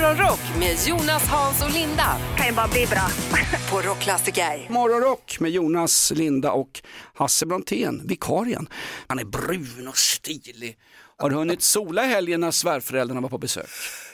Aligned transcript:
Morgonrock 0.00 0.40
med 0.58 0.76
Jonas, 0.86 1.22
Hans 1.28 1.62
och 1.64 1.70
Linda 1.70 2.16
kan 2.36 2.46
ju 2.46 2.52
bara 2.52 2.68
bli 2.68 2.86
bra. 2.86 3.08
på 3.70 3.80
Rockklassiker. 3.88 4.66
Morgonrock 4.70 5.40
med 5.40 5.50
Jonas, 5.50 6.12
Linda 6.14 6.52
och 6.52 6.80
Hasse 7.14 7.46
Brontén, 7.46 8.02
vikarien. 8.06 8.68
Han 9.06 9.18
är 9.18 9.24
brun 9.24 9.88
och 9.88 9.96
stilig. 9.96 10.78
Har 11.18 11.30
du 11.30 11.36
hunnit 11.36 11.62
sola 11.62 12.04
i 12.04 12.08
helgen 12.08 12.40
när 12.40 12.50
svärföräldrarna 12.50 13.20
var 13.20 13.28
på 13.28 13.38
besök? 13.38 13.66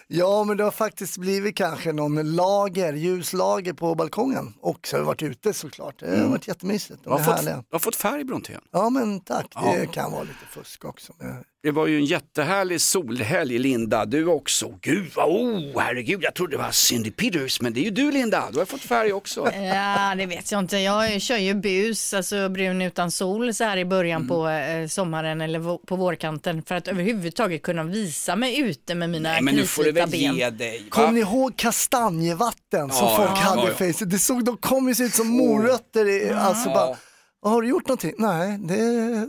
Ja, 0.09 0.45
men 0.45 0.57
det 0.57 0.65
har 0.65 0.71
faktiskt 0.71 1.17
blivit 1.19 1.57
kanske 1.57 1.93
någon 1.93 2.35
lager, 2.37 2.93
ljuslager 2.93 3.73
på 3.73 3.95
balkongen. 3.95 4.55
Och 4.61 4.87
så 4.87 4.97
har 4.97 5.01
vi 5.01 5.07
varit 5.07 5.23
ute 5.23 5.53
såklart. 5.53 5.95
Det 5.99 6.21
har 6.21 6.29
varit 6.29 6.49
jättemysigt. 6.49 6.99
Du 7.05 7.11
De 7.11 7.13
har, 7.13 7.19
är 7.21 7.25
fått, 7.37 7.45
du 7.47 7.53
har 7.73 7.79
fått 7.79 7.97
färg 7.97 8.25
Brontén. 8.25 8.61
Ja, 8.73 8.91
men 8.91 9.21
tack. 9.21 9.47
Det 9.55 9.79
Ja. 9.85 9.93
kan 9.93 10.13
vara 10.13 10.23
lite 10.23 10.47
fusk 10.51 10.85
också. 10.85 11.13
Men- 11.19 11.45
Det 11.63 11.71
var 11.71 11.87
ju 11.87 11.97
en 11.97 12.05
jättehärlig 12.05 12.81
solhelg 12.81 13.59
Linda, 13.59 14.05
du 14.05 14.27
också. 14.27 14.75
Gud 14.81 15.11
vad, 15.15 15.29
oh 15.29 15.81
herregud, 15.81 16.19
jag 16.23 16.35
trodde 16.35 16.53
det 16.57 16.63
var 16.63 16.71
Cindy 16.71 17.11
Peters, 17.11 17.61
men 17.61 17.73
det 17.73 17.81
är 17.81 17.85
ju 17.85 17.91
du 17.91 18.11
Linda, 18.13 18.49
du 18.53 18.59
har 18.59 18.65
fått 18.67 18.81
färg 18.81 19.13
också. 19.13 19.51
Ja, 19.55 20.15
det 20.19 20.27
vet 20.27 20.53
jag 20.53 20.59
inte. 20.59 20.77
Jag 20.79 21.23
kör 21.23 21.37
ju 21.37 21.55
bus, 21.55 22.15
alltså 22.15 22.49
brun 22.49 22.83
utan 22.83 23.11
sol 23.11 23.55
så 23.55 23.65
här 23.65 23.77
i 23.77 23.85
början 23.85 24.29
på 24.29 24.43
Mm. 24.47 24.83
eh, 24.83 24.89
sommaren 24.89 25.41
eller 25.41 25.87
på 25.87 25.97
vårkanten 25.97 26.63
för 26.63 26.75
att 26.75 26.89
överhuvudtaget 26.89 27.63
kunna 27.63 27.85
visa 27.85 28.37
mig 28.37 28.59
ute 28.61 28.95
med 28.95 29.11
mina 29.11 29.29
Nej 29.33 29.43
men 29.43 29.55
nu 29.55 29.67
får 29.67 29.85
du 29.85 29.93
väl 29.93 30.11
ben. 30.11 30.35
ge 30.35 30.51
dig. 30.51 30.79
va? 30.79 30.87
Kom 30.91 31.15
ni 31.15 31.21
ihåg 31.21 31.57
kastanjevatten 31.57 32.91
som 32.91 33.07
Ja, 33.09 33.17
folk 33.17 33.31
ja, 33.31 33.35
hade 33.35 33.61
ja, 33.63 33.69
i 33.69 33.71
ja. 33.71 33.93
facet? 33.93 34.11
Det 34.11 34.19
såg, 34.19 34.45
de 34.45 34.57
kom 34.57 34.89
ju 34.89 34.95
se 34.95 35.03
ut 35.05 35.15
som 35.15 35.29
morötter. 35.29 36.09
I, 36.09 36.31
alltså 36.31 36.69
bara, 36.69 36.97
har 37.43 37.63
du 37.63 37.69
gjort 37.69 37.89
någonting? 37.89 38.13
Nej, 38.19 38.59
det 38.65 38.75
är 38.75 39.27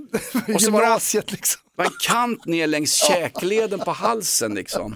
Och 0.55 0.61
så 0.61 0.71
var 0.71 0.79
det- 0.81 0.85
gymnasiet 0.85 1.31
liksom. 1.31 1.59
Det 1.75 1.83
var 1.83 1.85
en 1.85 1.91
kant 2.07 2.45
ner 2.45 2.67
längs 2.67 2.93
käkleden 3.07 3.79
på 3.79 3.91
halsen 3.91 4.53
liksom. 4.55 4.93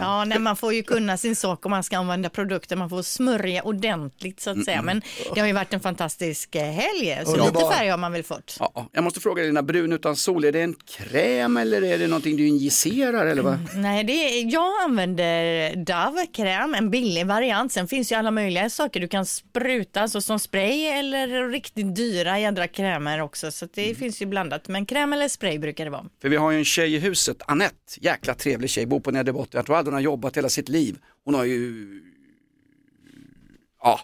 Ja, 0.00 0.24
nej, 0.24 0.38
man 0.38 0.56
får 0.56 0.74
ju 0.74 0.82
kunna 0.82 1.16
sin 1.16 1.36
sak 1.36 1.66
om 1.66 1.70
man 1.70 1.82
ska 1.82 1.98
använda 1.98 2.30
produkter. 2.30 2.76
Man 2.76 2.90
får 2.90 3.02
smörja 3.02 3.62
ordentligt 3.62 4.40
så 4.40 4.50
att 4.50 4.64
säga. 4.64 4.82
Men 4.82 5.02
det 5.34 5.40
har 5.40 5.46
ju 5.46 5.52
varit 5.52 5.72
en 5.72 5.80
fantastisk 5.80 6.54
eh, 6.54 6.62
helg. 6.62 7.18
Så 7.24 7.30
Underbar. 7.30 7.60
lite 7.60 7.74
färg 7.74 7.88
har 7.88 7.98
man 7.98 8.12
väl 8.12 8.22
fått. 8.22 8.56
Ja, 8.60 8.88
jag 8.92 9.04
måste 9.04 9.20
fråga 9.20 9.42
Lina, 9.42 9.62
brun 9.62 9.92
utan 9.92 10.16
sol, 10.16 10.44
är 10.44 10.52
det 10.52 10.60
en 10.62 10.74
kräm 10.74 11.56
eller 11.56 11.82
är 11.82 11.98
det 11.98 12.06
någonting 12.06 12.36
du 12.36 12.48
injicerar 12.48 13.26
eller 13.26 13.42
vad? 13.42 13.58
Nej, 13.76 14.04
det 14.04 14.12
är, 14.12 14.52
jag 14.52 14.82
använder 14.84 15.76
Dove-kräm, 15.76 16.74
en 16.74 16.90
billig 16.90 17.26
variant. 17.26 17.72
Sen 17.72 17.88
finns 17.88 18.12
ju 18.12 18.16
alla 18.16 18.30
möjliga 18.30 18.70
saker 18.70 19.00
du 19.00 19.08
kan 19.08 19.26
spruta, 19.26 20.00
alltså 20.00 20.20
som 20.20 20.38
spray 20.38 20.84
eller 20.84 21.48
riktigt 21.48 21.96
dyra 21.96 22.38
jädra 22.38 22.68
krämer 22.68 23.20
också. 23.20 23.50
Så 23.50 23.68
det 23.74 23.94
finns 23.94 24.22
ju 24.22 24.26
blandat. 24.26 24.68
Men 24.68 24.86
kräm 24.86 25.12
eller 25.12 25.28
spray 25.28 25.58
brukar 25.58 25.84
det 25.84 25.90
vara. 25.90 26.04
För 26.22 26.28
vi 26.28 26.36
har 26.36 26.50
ju 26.50 26.58
en 26.58 26.64
tjej 26.64 26.94
i 26.94 26.98
huset, 26.98 27.42
Annette, 27.46 27.76
jäkla 28.00 28.34
trevlig 28.34 28.70
tjej, 28.70 28.86
bor 28.86 29.00
på 29.00 29.10
Nedre 29.10 29.32
Botten. 29.32 29.58
Jag 29.58 29.66
tror 29.66 29.76
aldrig 29.76 29.92
hon 29.92 29.94
har 29.94 30.00
jobbat 30.00 30.36
hela 30.36 30.48
sitt 30.48 30.68
liv. 30.68 30.98
Hon 31.24 31.34
har 31.34 31.44
ju, 31.44 31.84
ja, 33.82 34.00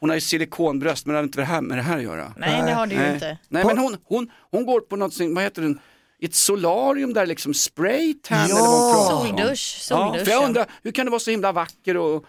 hon 0.00 0.08
har 0.10 0.14
ju 0.14 0.20
silikonbröst 0.20 1.06
men 1.06 1.12
det 1.12 1.18
har 1.18 1.24
inte 1.24 1.40
det 1.40 1.44
här 1.44 1.60
med 1.60 1.78
det 1.78 1.82
här 1.82 1.96
att 1.96 2.02
göra. 2.02 2.34
Nej, 2.36 2.62
det 2.62 2.72
har 2.72 2.86
du 2.86 2.94
ju 2.94 3.00
Nej. 3.00 3.14
inte. 3.14 3.38
Nej 3.48 3.64
men 3.64 3.78
hon, 3.78 3.96
hon, 4.04 4.30
hon 4.50 4.66
går 4.66 4.80
på 4.80 4.96
något, 4.96 5.20
vad 5.20 5.44
heter 5.44 5.62
den, 5.62 5.78
ett 6.22 6.34
solarium 6.34 7.12
där 7.12 7.26
liksom 7.26 7.54
spray 7.54 8.14
tan 8.14 8.38
Ja. 8.38 8.44
eller 8.44 8.54
vad 8.54 8.70
hon 8.84 8.92
pratar 8.94 9.14
om. 9.14 9.26
Soldusch, 9.28 9.76
Ja, 9.90 9.96
soldusch. 9.96 10.24
för 10.24 10.32
jag 10.32 10.42
ja. 10.42 10.46
undrar, 10.46 10.66
hur 10.82 10.92
kan 10.92 11.06
du 11.06 11.10
vara 11.10 11.20
så 11.20 11.30
himla 11.30 11.52
vacker 11.52 11.96
och, 11.96 12.14
och 12.16 12.24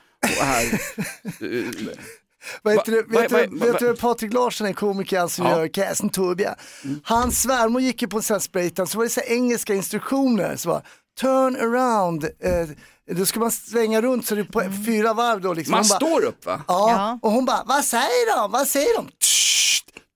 här? 0.45 0.64
Vad 2.61 2.73
heter 2.73 2.91
det? 2.91 3.03
Vet 3.19 3.30
du- 3.30 3.59
vet 3.59 3.80
du 3.80 3.95
Patrik 3.95 4.33
Larsson 4.33 4.67
är 4.67 4.73
komikern 4.73 5.30
som 5.30 5.45
Ja. 5.45 5.52
Mm. 5.52 5.61
gör 5.61 5.67
Käsen 5.69 6.09
Torbia? 6.09 6.55
Hans 7.03 7.41
svärmor 7.41 7.81
gick 7.81 8.02
ju 8.02 8.08
på 8.08 8.17
en 8.17 8.23
sån 8.23 8.33
här 8.35 8.39
spraytan 8.39 8.88
så 8.88 8.97
var 8.97 9.05
det 9.05 9.09
så 9.09 9.22
engelska 9.22 9.73
instruktioner. 9.73 10.55
Så 10.55 10.69
var, 10.69 10.81
turn 11.22 11.55
around, 11.55 12.23
eh, 12.23 12.67
då 13.16 13.25
ska 13.25 13.39
man 13.39 13.52
svänga 13.52 14.02
runt 14.02 14.25
så 14.25 14.35
det 14.35 14.41
är 14.41 14.45
på 14.45 14.61
fyra 14.85 15.13
varv 15.13 15.41
då. 15.41 15.53
Liksom. 15.53 15.72
Man 15.72 15.85
står 15.85 16.23
upp 16.25 16.45
va? 16.45 16.61
Ja, 16.67 16.89
Ja. 16.91 17.19
och 17.22 17.31
hon 17.31 17.45
bara, 17.45 17.63
vad 17.66 17.85
säger 17.85 18.38
de? 18.41 18.51
Vad 18.51 18.68
säger 18.68 18.95
de? 18.97 19.07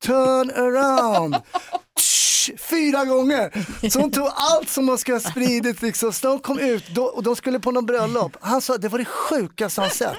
Turn 0.06 0.52
around. 0.52 1.36
Fyra 2.58 3.06
gånger. 3.06 3.52
Så 3.90 4.00
hon 4.00 4.12
tog 4.12 4.28
allt 4.36 4.70
som 4.70 4.86
man 4.86 4.98
ska 4.98 5.14
ha 5.14 5.20
spridit 5.20 5.82
liksom. 5.82 6.14
Så 6.14 6.28
de 6.28 6.40
kom 6.40 6.60
ut 6.60 6.84
då, 6.96 7.04
och 7.04 7.24
de 7.24 7.36
skulle 7.36 7.60
på 7.60 7.72
någon 7.72 7.86
bröllop. 7.86 8.38
Han 8.42 8.62
sa 8.62 8.78
det 8.78 8.88
var 8.90 9.00
det 9.00 9.06
sjukaste 9.06 9.82
han 9.82 9.90
sett. 9.90 10.16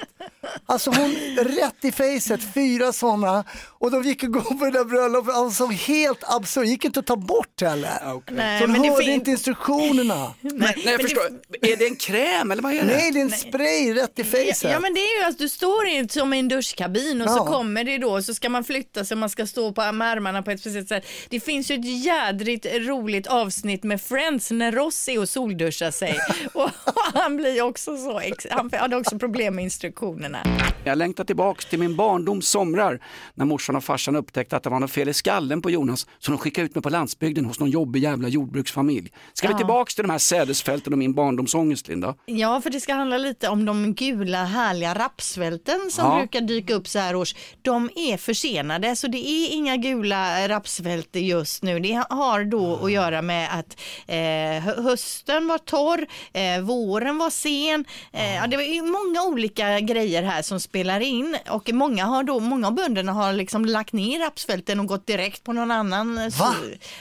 Alltså 0.67 0.91
hon 0.91 1.11
rätt 1.37 1.85
i 1.85 1.93
facet, 1.93 2.41
fyra 2.55 2.93
sådana. 2.93 3.45
Och 3.79 3.91
de 3.91 4.03
gick 4.03 4.23
och 4.23 4.33
gå 4.33 4.41
på 4.41 4.65
det 4.65 4.71
där 4.71 4.85
bröllopet. 4.85 5.35
Alltså 5.35 5.67
helt 5.67 6.19
absurt, 6.27 6.67
gick 6.67 6.85
inte 6.85 7.01
att 7.01 7.07
ta 7.07 7.17
bort 7.17 7.61
heller. 7.61 7.91
Nej, 8.31 8.59
Så 8.61 8.65
hon 8.67 8.73
men 8.73 8.83
det 8.83 8.89
hörde 8.89 9.03
fin- 9.05 9.15
inte 9.15 9.31
instruktionerna. 9.31 10.35
Nej, 10.41 10.83
jag 10.85 11.01
förstår, 11.03 11.23
är 11.63 11.77
det 11.77 11.87
en 11.87 11.97
kräm 11.97 12.51
eller 12.51 12.63
vad 12.63 12.73
är 12.73 12.79
det? 12.85 12.85
Nej, 12.97 13.11
det 13.13 13.21
är 13.21 13.25
en 13.25 13.31
spray 13.31 13.95
rätt 13.95 14.19
i 14.19 14.25
facet. 14.25 14.63
Ja, 14.63 14.71
ja 14.71 14.81
men 14.81 14.95
det 14.95 15.01
är 15.01 15.19
ju 15.23 15.29
att 15.29 15.39
du 15.39 15.49
står 15.49 15.87
i, 15.89 16.09
som 16.11 16.35
i 16.35 16.39
en 16.39 16.49
duschkabin 16.49 17.23
och 17.23 17.31
så 17.31 17.37
Ja. 17.37 17.47
kommer 17.47 17.85
det 17.85 17.99
då 17.99 18.23
så 18.23 18.35
ska 18.35 18.49
man 18.49 18.65
flytta 18.65 19.05
sig 19.05 19.17
man 19.17 19.31
ska 19.31 19.47
stå 19.47 19.73
på 19.73 19.93
med 19.93 20.09
armarna 20.09 20.43
på 20.43 20.51
ett 20.51 20.61
speciellt 20.61 20.89
sätt. 20.89 21.05
Det 21.29 21.41
finns 21.41 21.71
ju 21.71 21.75
ett 21.75 22.05
jädrigt 22.27 22.67
roligt 22.67 23.27
avsnitt 23.27 23.85
med 23.85 24.01
Friends 24.01 24.51
när 24.51 24.73
Ross 24.73 25.09
är 25.09 25.19
och 25.21 25.29
solduschar 25.29 25.91
sig 25.91 26.17
och 26.55 26.71
han 27.15 27.37
blir 27.37 27.63
också 27.63 27.97
så, 27.97 28.21
han 28.51 28.71
hade 28.73 28.97
också 28.97 29.19
problem 29.19 29.55
med 29.55 29.65
instruktionerna. 29.65 30.39
Jag 30.85 30.99
längtar 30.99 31.25
tillbaks 31.25 31.65
till 31.67 31.79
min 31.79 31.97
barndoms 31.97 32.49
somrar 32.49 33.01
när 33.35 33.45
morsan 33.45 33.77
och 33.77 33.85
farsan 33.85 34.17
upptäckte 34.17 34.57
att 34.57 34.63
det 34.63 34.71
var 34.71 34.81
något 34.81 34.91
fel 34.91 35.09
i 35.09 35.15
skallen 35.15 35.63
på 35.63 35.71
Jonas 35.71 36.07
så 36.19 36.31
de 36.33 36.39
skickade 36.39 36.65
ut 36.67 36.75
mig 36.75 36.83
på 36.83 36.91
landsbygden 36.91 37.45
hos 37.45 37.61
någon 37.61 37.71
jobbig 37.71 38.03
jävla 38.03 38.29
jordbruksfamilj. 38.29 39.13
Ska 39.33 39.49
vi 39.49 39.55
tillbaks 39.55 39.95
till 39.95 40.05
de 40.05 40.11
här 40.11 40.19
sädesfälten 40.19 40.93
och 40.93 40.99
min 40.99 41.15
barndomsångest 41.15 41.89
Linda? 41.89 42.15
Ja, 42.27 42.61
för 42.61 42.71
det 42.71 42.81
ska 42.81 42.95
handla 42.95 43.19
lite 43.19 43.49
om 43.49 43.65
de 43.65 43.95
gula 43.95 44.45
härliga 44.45 44.95
rapsfälten 44.95 45.81
som 45.91 46.05
Ja. 46.05 46.19
brukar 46.19 46.41
dyka 46.41 46.75
upp 46.75 46.89
så 46.89 46.99
här 46.99 47.15
års. 47.17 47.35
De 47.63 47.91
är 47.95 48.17
försenade, 48.17 48.97
så 48.97 49.07
det 49.07 49.29
är 49.29 49.53
inga 49.53 49.77
gula 49.77 50.49
rapsfält 50.49 51.09
just 51.17 51.63
nu. 51.63 51.81
Det 51.81 51.93
har 52.11 52.45
då 52.45 52.85
att 52.85 52.93
göra 52.93 53.23
med 53.23 53.49
att 53.59 53.77
eh, 54.07 54.65
hö- 54.65 54.83
hösten 54.83 55.47
var 55.49 55.59
torr, 55.59 56.07
eh, 56.33 56.61
våren 56.61 57.19
var 57.19 57.31
sen. 57.31 57.85
Eh, 58.13 58.35
ja, 58.35 58.47
det 58.47 58.57
ju 58.65 58.83
många 58.83 59.23
olika 59.23 59.81
grejer 59.81 60.23
här 60.23 60.43
som 60.43 60.61
spelar 60.61 61.01
in 61.01 61.37
och 61.51 61.71
många 61.73 62.05
har 62.05 62.23
då, 62.23 62.41
många 62.41 62.67
av 62.67 62.75
bönderna 62.75 63.13
har 63.13 63.33
liksom 63.33 63.65
lagt 63.65 63.93
ner 63.93 64.21
rapsfälten 64.21 64.81
och 64.81 64.87
gått 64.87 65.07
direkt 65.07 65.45
på 65.45 65.53
någon 65.53 65.71
annan. 65.71 66.19
eh? 66.19 66.29
Så, 66.29 66.45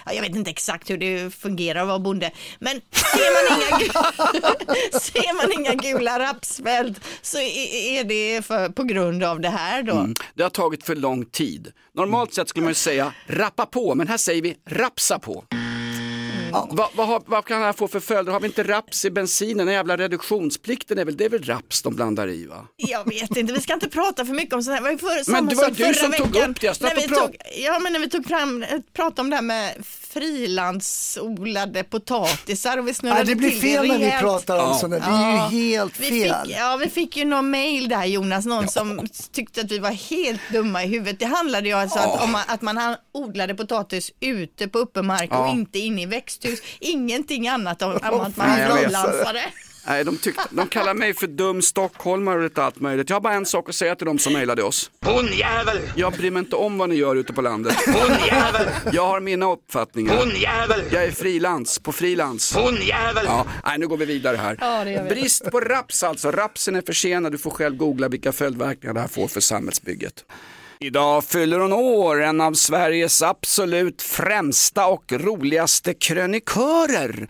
ja, 0.06 0.14
jag 0.14 0.22
vet 0.22 0.36
inte 0.36 0.50
exakt 0.50 0.90
hur 0.90 0.98
det 0.98 1.34
fungerar 1.36 1.82
att 1.82 1.88
vara 1.88 2.00
bonde, 2.00 2.32
men 2.60 2.82
ser 2.92 3.34
man 3.34 3.58
inga, 3.80 3.94
ser 5.00 5.36
man 5.36 5.60
inga 5.60 5.74
gula 5.74 6.20
rapsfält 6.20 7.00
så 7.22 7.38
är 7.38 7.68
är 8.00 8.04
det 8.04 8.46
för, 8.46 8.70
på 8.70 8.84
grund 8.84 9.24
av 9.24 9.40
det 9.42 9.50
här 9.50 9.84
då. 9.84 9.94
Mm. 9.94 10.14
Det 10.36 10.44
har 10.44 10.50
tagit 10.50 10.84
för 10.86 10.96
lång 10.96 11.26
tid. 11.26 11.72
Normalt 11.98 12.34
sett 12.34 12.50
skulle 12.50 12.64
man 12.64 12.72
ju 12.72 12.76
säga 12.76 13.14
rappa 13.28 13.66
på, 13.66 13.96
men 13.96 14.08
här 14.08 14.18
säger 14.18 14.42
vi 14.42 14.56
rapsa 14.66 15.20
på. 15.20 15.44
Vad, 16.70 16.90
vad, 16.96 17.08
har, 17.08 17.22
vad 17.26 17.46
kan 17.46 17.60
det 17.60 17.66
här 17.66 17.74
få 17.74 17.88
för 17.88 18.00
följder? 18.00 18.32
Har 18.34 18.40
vi 18.40 18.48
inte 18.48 18.64
raps 18.64 19.06
i 19.06 19.10
bensinen? 19.12 19.66
Den 19.66 19.76
jävla 19.76 19.98
reduktionsplikten 19.98 21.00
är 21.00 21.06
väl, 21.06 21.18
det 21.18 21.26
är 21.26 21.30
väl 21.30 21.44
raps 21.44 21.82
de 21.82 21.96
blandar 21.96 22.30
i 22.30 22.46
va? 22.46 22.68
Jag 22.76 23.06
vet 23.10 23.38
inte, 23.38 23.54
vi 23.54 23.62
ska 23.62 23.74
inte 23.74 23.90
prata 23.90 24.26
för 24.26 24.34
mycket 24.34 24.54
om 24.56 24.64
sånt 24.64 24.76
här. 24.76 24.84
Var 24.84 24.92
ju 24.92 24.98
för, 24.98 25.24
samma 25.24 25.50
det 25.50 25.56
var 25.56 25.70
du 25.70 25.76
förra 25.76 25.94
som 25.94 26.12
tog 26.12 26.36
upp 26.36 26.62
det. 26.62 26.68
Jag 26.68 26.82
när 26.82 26.96
vi 26.96 27.08
prat- 27.08 27.20
tog, 27.20 27.36
Ja, 27.58 27.80
men 27.80 27.94
när 27.94 28.00
vi 28.00 28.10
tog 28.10 28.28
fram, 28.28 28.66
pratade 28.94 29.22
om 29.22 29.30
det 29.30 29.36
här 29.36 29.44
med 29.44 29.74
frilansodlade 29.88 31.84
potatisar 31.84 32.78
och 32.78 32.88
vi 32.88 32.94
snurrade 32.94 33.20
Nej, 33.24 33.28
det 33.28 33.36
blir 33.36 33.52
fel 33.52 33.88
när 33.88 33.98
vi 34.00 34.12
pratar 34.20 34.58
om 34.60 34.70
Ja. 34.70 34.78
sådana. 34.78 34.96
Det 34.96 35.06
är 35.06 35.36
Ja. 35.38 35.52
ju 35.52 35.58
helt 35.76 36.00
Vi 36.00 36.10
fel. 36.10 36.36
fick, 36.46 36.56
ja, 36.58 36.78
vi 36.84 36.90
fick 36.90 37.18
ju 37.18 37.26
någon 37.26 37.50
mail 37.50 37.90
där 37.90 38.06
Jonas, 38.06 38.46
någon 38.46 38.68
som 38.68 39.08
tyckte 39.32 39.62
att 39.62 39.72
vi 39.72 39.80
var 39.80 39.90
helt 39.92 40.42
dumma 40.52 40.84
i 40.84 40.88
huvudet. 40.88 41.20
Det 41.20 41.26
handlade 41.26 41.68
ju 41.68 41.74
alltså 41.74 42.00
att, 42.00 42.24
om 42.24 42.32
man, 42.32 42.42
att 42.48 42.62
man 42.62 42.96
odlade 43.14 43.56
potatis 43.56 44.12
ute 44.20 44.68
på 44.68 44.80
öppen 44.80 45.06
mark 45.08 45.30
Ja. 45.32 45.38
och 45.50 45.56
inte 45.56 45.80
inne 45.80 46.02
i 46.02 46.06
växthus. 46.06 46.47
Ingenting 46.80 47.48
annat 47.48 47.82
om, 47.82 47.92
om 47.92 48.20
att 48.22 48.38
man 48.38 48.56
vet. 48.56 48.72
frilansare. 48.74 49.42
Nej, 49.90 50.04
de, 50.06 50.18
tyckte, 50.18 50.42
de 50.50 50.68
kallar 50.68 50.94
mig 50.94 51.14
för 51.14 51.28
dum 51.28 51.62
stockholmare 51.62 52.36
och 52.36 52.44
lite 52.44 52.64
allt 52.64 52.80
möjligt. 52.80 53.10
Jag 53.10 53.16
har 53.16 53.22
bara 53.22 53.34
en 53.34 53.46
sak 53.46 53.70
att 53.70 53.76
säga 53.76 53.96
till 53.96 54.06
de 54.08 54.20
som 54.20 54.34
mejlade 54.34 54.64
oss. 54.64 54.92
Bonnjävel! 55.00 55.80
Jag 55.96 56.14
bryr 56.14 56.32
mig 56.32 56.40
inte 56.40 56.56
om 56.56 56.78
vad 56.78 56.90
ni 56.90 56.96
gör 56.96 57.16
ute 57.16 57.34
på 57.34 57.42
landet. 57.42 57.76
Bonnjävel! 57.86 58.68
Jag 58.94 59.08
har 59.08 59.20
mina 59.20 59.52
uppfattningar. 59.52 60.18
Bonnjävel! 60.18 60.82
Jag 60.92 61.04
är 61.04 61.12
frilans, 61.12 61.80
på 61.80 61.92
frilans. 61.92 62.54
Bonnjävel! 62.56 63.26
Ja, 63.26 63.46
nej, 63.66 63.78
nu 63.78 63.88
går 63.88 63.98
vi 63.98 64.06
vidare 64.06 64.38
här. 64.38 64.58
Ja, 64.62 64.84
det 64.84 64.92
gör 64.92 65.04
vi. 65.04 65.10
Brist 65.10 65.52
på 65.52 65.60
raps 65.60 66.04
alltså. 66.04 66.32
Rapsen 66.32 66.76
är 66.76 66.82
försenad. 66.82 67.32
Du 67.32 67.38
får 67.38 67.52
själv 67.52 67.76
googla 67.78 68.08
vilka 68.08 68.32
följdverkningar 68.32 68.94
det 68.94 69.00
här 69.00 69.08
får 69.08 69.28
för 69.28 69.42
samhällsbygget. 69.42 70.26
Idag 70.80 71.24
fyller 71.24 71.60
hon 71.60 71.74
år, 71.74 72.24
en 72.24 72.42
av 72.42 72.54
Sveriges 72.54 73.22
absolut 73.22 74.02
främsta 74.02 74.88
och 74.88 75.12
roligaste 75.12 75.94
krönikörer. 75.94 77.28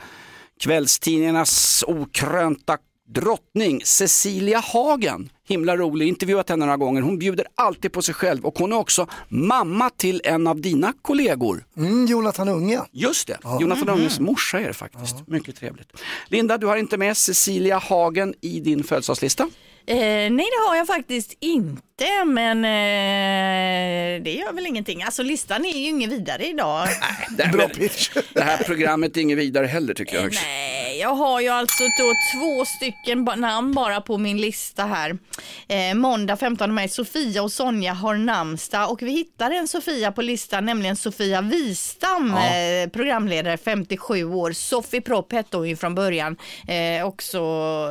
Kvällstidningarnas 0.60 1.84
okrönta 1.88 2.78
drottning 3.10 3.82
Cecilia 3.86 4.60
Hagen. 4.60 5.30
Himla 5.48 5.78
rolig, 5.78 6.08
intervjuat 6.08 6.50
henne 6.50 6.66
några 6.66 6.78
gånger. 6.78 7.02
Hon 7.02 7.20
bjuder 7.20 7.48
alltid 7.56 7.92
på 7.92 8.02
sig 8.02 8.14
själv 8.14 8.46
och 8.46 8.60
hon 8.60 8.74
är 8.74 8.78
också 8.78 9.08
mamma 9.30 9.90
till 9.90 10.22
en 10.24 10.48
av 10.48 10.62
dina 10.62 10.94
kollegor. 11.02 11.66
Mm, 11.78 12.06
Jonathan 12.06 12.50
Unge. 12.50 12.82
Just 12.92 13.28
det, 13.28 13.38
Jonathan 13.60 13.90
Unges 13.90 14.20
morsa 14.20 14.60
är 14.60 14.68
det 14.68 14.74
faktiskt. 14.74 15.28
Mycket 15.28 15.56
trevligt. 15.56 15.90
Linda, 16.28 16.58
du 16.58 16.68
har 16.68 16.78
inte 16.78 16.98
med 16.98 17.18
Cecilia 17.18 17.78
Hagen 17.78 18.34
i 18.42 18.60
din 18.60 18.84
födelsedagslista? 18.84 19.44
Eh, 19.86 19.98
nej, 19.98 20.30
det 20.32 20.68
har 20.68 20.76
jag 20.76 20.88
faktiskt 20.88 21.38
inte, 21.40 21.82
men 22.26 22.66
eh, 22.66 24.24
det 24.24 24.34
gör 24.34 24.54
väl 24.54 24.66
ingenting. 24.68 25.04
Alltså 25.04 25.24
listan 25.24 25.66
är 25.66 25.78
ju 25.78 25.88
inget 25.88 26.10
vidare 26.12 26.46
idag. 26.48 26.88
Det 27.38 27.44
här, 27.44 27.52
Bra 27.54 27.68
pitch. 27.70 28.10
det 28.34 28.42
här 28.42 28.58
programmet 28.64 29.18
är 29.18 29.22
inget 29.22 29.38
vidare 29.38 29.66
heller 29.66 29.94
tycker 29.94 30.16
jag. 30.16 30.34
Nej, 30.34 31.00
jag 31.00 31.16
har 31.16 31.42
ju 31.42 31.48
alltså 31.50 31.84
då 31.84 32.14
två 32.34 32.66
stycken 32.66 33.24
namn 33.38 33.74
bara 33.74 34.02
på 34.02 34.18
min 34.18 34.38
lista 34.42 34.86
här. 34.86 35.18
Eh, 35.68 35.94
måndag 35.96 36.38
15 36.38 36.74
maj, 36.74 36.90
Sofia 36.90 37.44
och 37.44 37.52
Sonja 37.52 37.94
har 37.94 38.16
namnsdag 38.16 38.92
och 38.92 39.02
vi 39.02 39.12
hittar 39.12 39.52
en 39.52 39.68
Sofia 39.68 40.12
på 40.12 40.22
listan, 40.22 40.66
nämligen 40.66 40.96
Sofia 40.96 41.42
Wistam, 41.42 42.34
eh, 42.34 42.90
programledare 42.90 43.58
57 43.58 44.24
år. 44.24 44.52
Sofie 44.52 45.02
Propp 45.02 45.32
hette 45.32 45.58
hon 45.58 45.70
ju 45.70 45.76
från 45.76 45.96
början, 45.96 46.38
eh, 46.68 47.06
också 47.08 47.40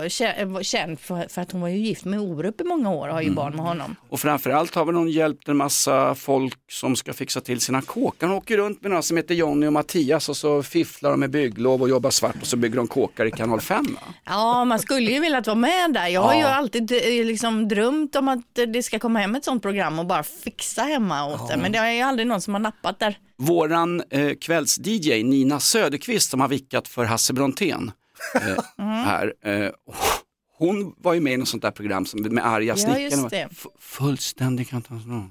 kä- 0.04 0.62
känd 0.62 1.00
för, 1.00 1.28
för 1.28 1.42
att 1.42 1.52
hon 1.52 1.60
var 1.60 1.68
ju 1.68 1.76
gift 1.78 2.04
med 2.04 2.20
Orup 2.20 2.60
i 2.60 2.64
många 2.64 2.90
år 2.90 3.08
och 3.08 3.14
har 3.14 3.22
ju 3.22 3.30
barn 3.30 3.56
med 3.56 3.64
honom. 3.64 3.95
Och 4.08 4.20
framförallt 4.20 4.74
har 4.74 4.84
väl 4.84 4.94
hon 4.94 5.10
hjälpt 5.10 5.48
en 5.48 5.56
massa 5.56 6.14
folk 6.14 6.58
som 6.70 6.96
ska 6.96 7.12
fixa 7.12 7.40
till 7.40 7.60
sina 7.60 7.82
kåkar. 7.82 8.26
Hon 8.26 8.36
åker 8.36 8.56
runt 8.56 8.82
med 8.82 8.90
några 8.90 9.02
som 9.02 9.16
heter 9.16 9.34
Jonny 9.34 9.66
och 9.66 9.72
Mattias 9.72 10.28
och 10.28 10.36
så 10.36 10.62
fifflar 10.62 11.10
de 11.10 11.20
med 11.20 11.30
bygglov 11.30 11.82
och 11.82 11.88
jobbar 11.88 12.10
svart 12.10 12.36
och 12.40 12.46
så 12.46 12.56
bygger 12.56 12.76
de 12.76 12.86
kåkar 12.86 13.26
i 13.26 13.30
kanal 13.30 13.60
5. 13.60 13.84
Va? 13.94 14.00
Ja, 14.24 14.64
man 14.64 14.78
skulle 14.78 15.10
ju 15.10 15.20
vilja 15.20 15.40
vara 15.40 15.54
med 15.54 15.92
där. 15.92 16.06
Jag 16.06 16.20
har 16.20 16.34
ju 16.34 16.42
alltid 16.42 16.92
eh, 16.92 17.24
liksom 17.26 17.68
drömt 17.68 18.16
om 18.16 18.28
att 18.28 18.54
det 18.54 18.82
ska 18.82 18.98
komma 18.98 19.18
hem 19.18 19.34
ett 19.34 19.44
sånt 19.44 19.62
program 19.62 19.98
och 19.98 20.06
bara 20.06 20.22
fixa 20.22 20.82
hemma 20.82 21.26
åt 21.34 21.48
det. 21.48 21.56
Men 21.56 21.72
det 21.72 21.78
är 21.78 21.92
ju 21.92 22.00
aldrig 22.00 22.26
någon 22.26 22.40
som 22.40 22.54
har 22.54 22.60
nappat 22.60 22.98
där. 22.98 23.18
Våran 23.38 24.02
eh, 24.10 24.30
kvälls-DJ 24.30 25.24
Nina 25.24 25.60
Söderqvist 25.60 26.30
som 26.30 26.40
har 26.40 26.48
vickat 26.48 26.88
för 26.88 27.04
Hasse 27.04 27.32
Brontén 27.32 27.92
eh, 28.34 28.64
här. 28.84 29.34
Eh, 29.44 29.70
hon 30.58 30.94
var 30.98 31.14
ju 31.14 31.20
med 31.20 31.32
i 31.32 31.36
något 31.36 31.48
sånt 31.48 31.62
där 31.62 31.70
program 31.70 32.06
som, 32.06 32.20
med 32.22 32.46
arga 32.46 32.66
Ja, 32.66 32.76
snickaren. 32.76 33.02
just 33.02 33.30
det. 33.30 33.48
F- 33.52 33.66
Fullständig 33.80 34.68
katastrof. 34.70 35.24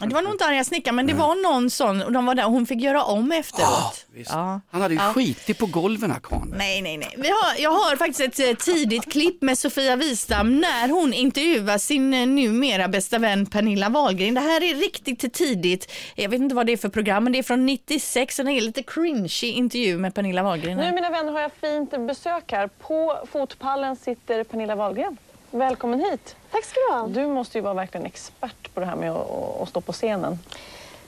Ja, 0.00 0.06
Det 0.06 0.14
var 0.14 0.22
nog 0.22 0.32
inte 0.34 0.44
arga 0.44 0.64
snickaren, 0.64 0.96
men 0.96 1.06
det 1.06 1.14
var 1.14 1.52
någon 1.52 1.70
sån 1.70 2.02
och 2.02 2.12
de 2.12 2.26
var 2.26 2.34
där 2.34 2.46
och 2.46 2.52
hon 2.52 2.66
fick 2.66 2.80
göra 2.80 3.04
om 3.04 3.32
efteråt. 3.32 4.06
Visst. 4.14 4.30
Ja. 4.32 4.60
Han 4.70 4.80
hade 4.82 4.94
ju 4.94 5.00
Ja. 5.00 5.12
skitit 5.12 5.58
på 5.58 5.66
golven 5.66 6.10
här 6.10 6.20
karln. 6.20 6.54
Nej, 6.58 6.82
nej, 6.82 6.96
nej. 6.98 7.14
Vi 7.18 7.28
har, 7.28 7.62
jag 7.62 7.70
har 7.70 7.96
faktiskt 7.96 8.20
ett 8.20 8.38
eh, 8.50 8.64
tidigt 8.64 9.12
klipp 9.12 9.42
med 9.42 9.58
Sofia 9.58 9.96
Wistam 9.96 10.60
när 10.60 10.88
hon 10.88 11.12
intervjuar 11.12 11.78
sin 11.78 12.14
eh, 12.14 12.26
numera 12.26 12.88
bästa 12.88 13.18
vän 13.18 13.46
Pernilla 13.46 13.88
Wahlgren. 13.88 14.34
Det 14.34 14.40
här 14.40 14.62
är 14.62 14.74
riktigt 14.74 15.32
tidigt. 15.34 15.92
Jag 16.14 16.28
vet 16.28 16.40
inte 16.40 16.54
vad 16.54 16.66
det 16.66 16.72
är 16.72 16.76
för 16.76 16.88
program, 16.88 17.24
men 17.24 17.32
det 17.32 17.38
är 17.38 17.42
från 17.42 17.66
96 17.66 18.38
och 18.38 18.44
det 18.44 18.52
är 18.52 18.60
lite 18.60 18.82
cringy 18.82 19.46
intervju 19.52 19.98
med 19.98 20.14
Pernilla 20.14 20.42
Wahlgren. 20.42 20.76
Nu 20.76 20.92
mina 20.92 21.10
vänner 21.10 21.32
har 21.32 21.40
jag 21.40 21.50
fint 21.60 22.06
besök 22.06 22.52
här. 22.52 22.66
På 22.66 23.18
fotpallen 23.32 23.96
sitter 23.96 24.41
Pernilla 24.44 24.74
Wahlgren. 24.74 25.16
Välkommen 25.50 26.00
hit. 26.00 26.36
Tack 26.50 26.64
ska 26.64 26.80
du 26.88 26.94
ha. 26.94 27.06
Du 27.06 27.26
måste 27.26 27.58
ju 27.58 27.62
vara 27.62 27.74
verkligen 27.74 28.06
expert 28.06 28.74
på 28.74 28.80
det 28.80 28.86
här 28.86 28.96
med 28.96 29.10
att, 29.12 29.60
att- 29.62 29.68
stå 29.68 29.80
på 29.80 29.92
scenen. 29.92 30.38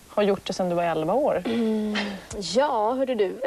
Har 0.08 0.22
gjort 0.22 0.46
det 0.46 0.52
sedan 0.52 0.69
du 0.69 0.75
var 0.75 0.82
11 0.84 1.14
år. 1.14 1.42
Ja, 2.56 2.92
hörde 2.92 3.14
du. 3.14 3.40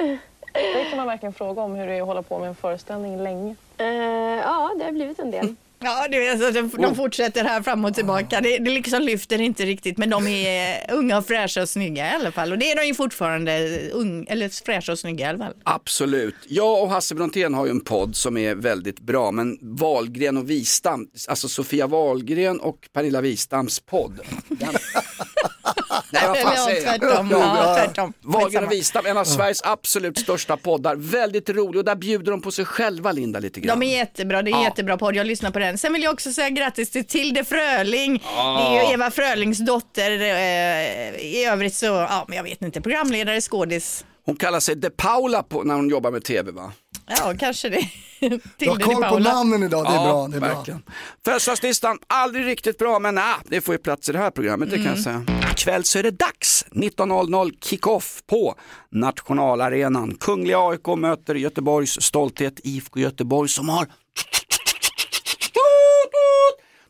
Det 0.53 0.85
kan 0.89 0.97
man 0.97 1.07
verkligen 1.07 1.33
fråga 1.33 1.61
om 1.61 1.75
hur 1.75 1.87
det 1.87 1.93
är 1.93 2.01
att 2.01 2.07
hålla 2.07 2.21
på 2.21 2.39
med 2.39 2.47
en 2.47 2.55
föreställning 2.55 3.17
länge. 3.23 3.55
Eh, 3.77 3.85
ja, 3.87 4.71
det 4.77 4.83
har 4.83 4.91
blivit 4.91 5.19
en 5.19 5.31
del. 5.31 5.55
Ja, 5.79 6.07
det 6.11 6.27
är, 6.27 6.31
alltså, 6.31 6.51
de, 6.51 6.81
de 6.81 6.95
fortsätter 6.95 7.43
här 7.43 7.61
fram 7.61 7.85
och 7.85 7.93
tillbaka. 7.93 8.41
Det, 8.41 8.57
det 8.57 8.71
liksom 8.71 9.01
lyfter 9.01 9.41
inte 9.41 9.65
riktigt, 9.65 9.97
men 9.97 10.09
de 10.09 10.27
är 10.27 10.93
unga 10.93 11.17
och 11.17 11.25
fräscha 11.25 11.61
och 11.61 11.69
snygga 11.69 12.11
i 12.11 12.15
alla 12.15 12.31
fall. 12.31 12.51
Och 12.51 12.57
det 12.57 12.71
är 12.71 12.75
de 12.75 12.85
ju 12.87 12.93
fortfarande, 12.93 13.79
ung, 13.93 14.25
eller 14.29 14.65
fräscha 14.65 14.91
och 14.91 14.99
snygga 14.99 15.25
i 15.25 15.29
alla 15.29 15.37
fall. 15.37 15.53
Absolut. 15.63 16.35
Jag 16.47 16.83
och 16.83 16.89
Hasse 16.89 17.15
Brontén 17.15 17.53
har 17.53 17.65
ju 17.65 17.71
en 17.71 17.81
podd 17.81 18.15
som 18.15 18.37
är 18.37 18.55
väldigt 18.55 18.99
bra, 18.99 19.31
men 19.31 19.57
Wahlgren 19.61 20.37
och 20.37 20.49
Wistam, 20.49 21.07
alltså 21.27 21.49
Sofia 21.49 21.87
Wahlgren 21.87 22.59
och 22.59 22.89
Pernilla 22.93 23.21
Wistams 23.21 23.79
podd. 23.79 24.19
Den... 24.47 24.69
Nej, 26.11 26.23
vad 26.27 26.37
fan 26.37 26.57
säger 26.57 26.85
jag? 26.85 26.99
tvärtom. 27.01 27.27
Ja, 27.31 27.75
tvärtom. 27.75 28.13
Och 28.25 28.71
Wistam, 28.71 29.05
en 29.05 29.17
av 29.17 29.23
Sveriges 29.23 29.61
absolut 29.63 30.19
största 30.19 30.57
poddar. 30.57 30.95
Väldigt 30.95 31.49
rolig 31.49 31.79
och 31.79 31.85
där 31.85 31.95
bjuder 31.95 32.31
de 32.31 32.41
på 32.41 32.51
sig 32.51 32.65
själva, 32.65 33.11
Linda, 33.11 33.39
lite 33.39 33.59
grann. 33.59 33.79
De 33.79 33.85
är 33.85 33.97
jättebra, 33.97 34.41
det 34.41 34.51
är 34.51 34.51
Ja. 34.51 34.63
jättebra 34.63 34.97
podd, 34.97 35.15
jag 35.15 35.27
lyssnar 35.27 35.51
på 35.51 35.59
den. 35.59 35.77
Sen 35.77 35.93
vill 35.93 36.03
jag 36.03 36.13
också 36.13 36.31
säga 36.33 36.49
grattis 36.49 36.91
till 36.91 37.05
Tilde 37.05 37.43
Fröling. 37.43 38.13
Det 38.17 38.39
är 38.39 38.87
ju 38.87 38.93
Eva 38.93 39.11
Frölings 39.11 39.57
dotter. 39.59 40.11
Eh, 40.11 41.15
I 41.21 41.45
övrigt 41.45 41.75
så, 41.75 41.85
ja 41.85 42.25
men 42.27 42.37
jag 42.37 42.43
vet 42.43 42.61
inte, 42.61 42.81
programledare, 42.81 43.41
skådis. 43.41 44.05
Hon 44.25 44.35
kallar 44.35 44.59
sig 44.59 44.75
De 44.75 44.89
Paula 44.89 45.43
på, 45.43 45.63
när 45.63 45.75
hon 45.75 45.89
jobbar 45.89 46.11
med 46.11 46.23
tv 46.23 46.51
va? 46.51 46.71
Ja, 47.09 47.33
kanske 47.39 47.69
det. 47.69 47.89
Du 48.57 48.69
har 48.69 48.79
koll 48.79 49.03
på 49.03 49.19
namnen 49.19 49.63
idag, 49.63 49.83
det 49.85 49.89
är 49.89 50.03
bra. 50.03 50.27
Det 50.27 50.37
är 50.37 50.39
bra. 50.41 50.55
verkligen. 50.55 50.83
Födelsedagslistan, 51.25 51.97
aldrig 52.07 52.45
riktigt 52.45 52.77
bra 52.77 52.99
men 52.99 53.15
nah, 53.15 53.35
det 53.45 53.61
får 53.61 53.73
ju 53.75 53.79
plats 53.79 54.09
i 54.09 54.11
det 54.11 54.17
här 54.19 54.31
programmet, 54.31 54.69
det 54.71 54.75
kan 54.77 54.85
jag 54.85 54.99
säga. 54.99 55.25
Ikväll 55.57 55.83
så 55.83 55.99
är 55.99 56.03
det 56.03 56.11
dags, 56.11 56.65
19.00 56.71 57.51
kick-off 57.61 58.21
på 58.27 58.55
nationalarenan. 58.91 60.15
Kungliga 60.15 60.59
AIK 60.59 60.87
möter 60.97 61.35
Göteborgs 61.35 62.01
stolthet 62.01 62.53
IFK 62.63 62.99
Göteborg 62.99 63.49
som 63.49 63.69
har 63.69 63.87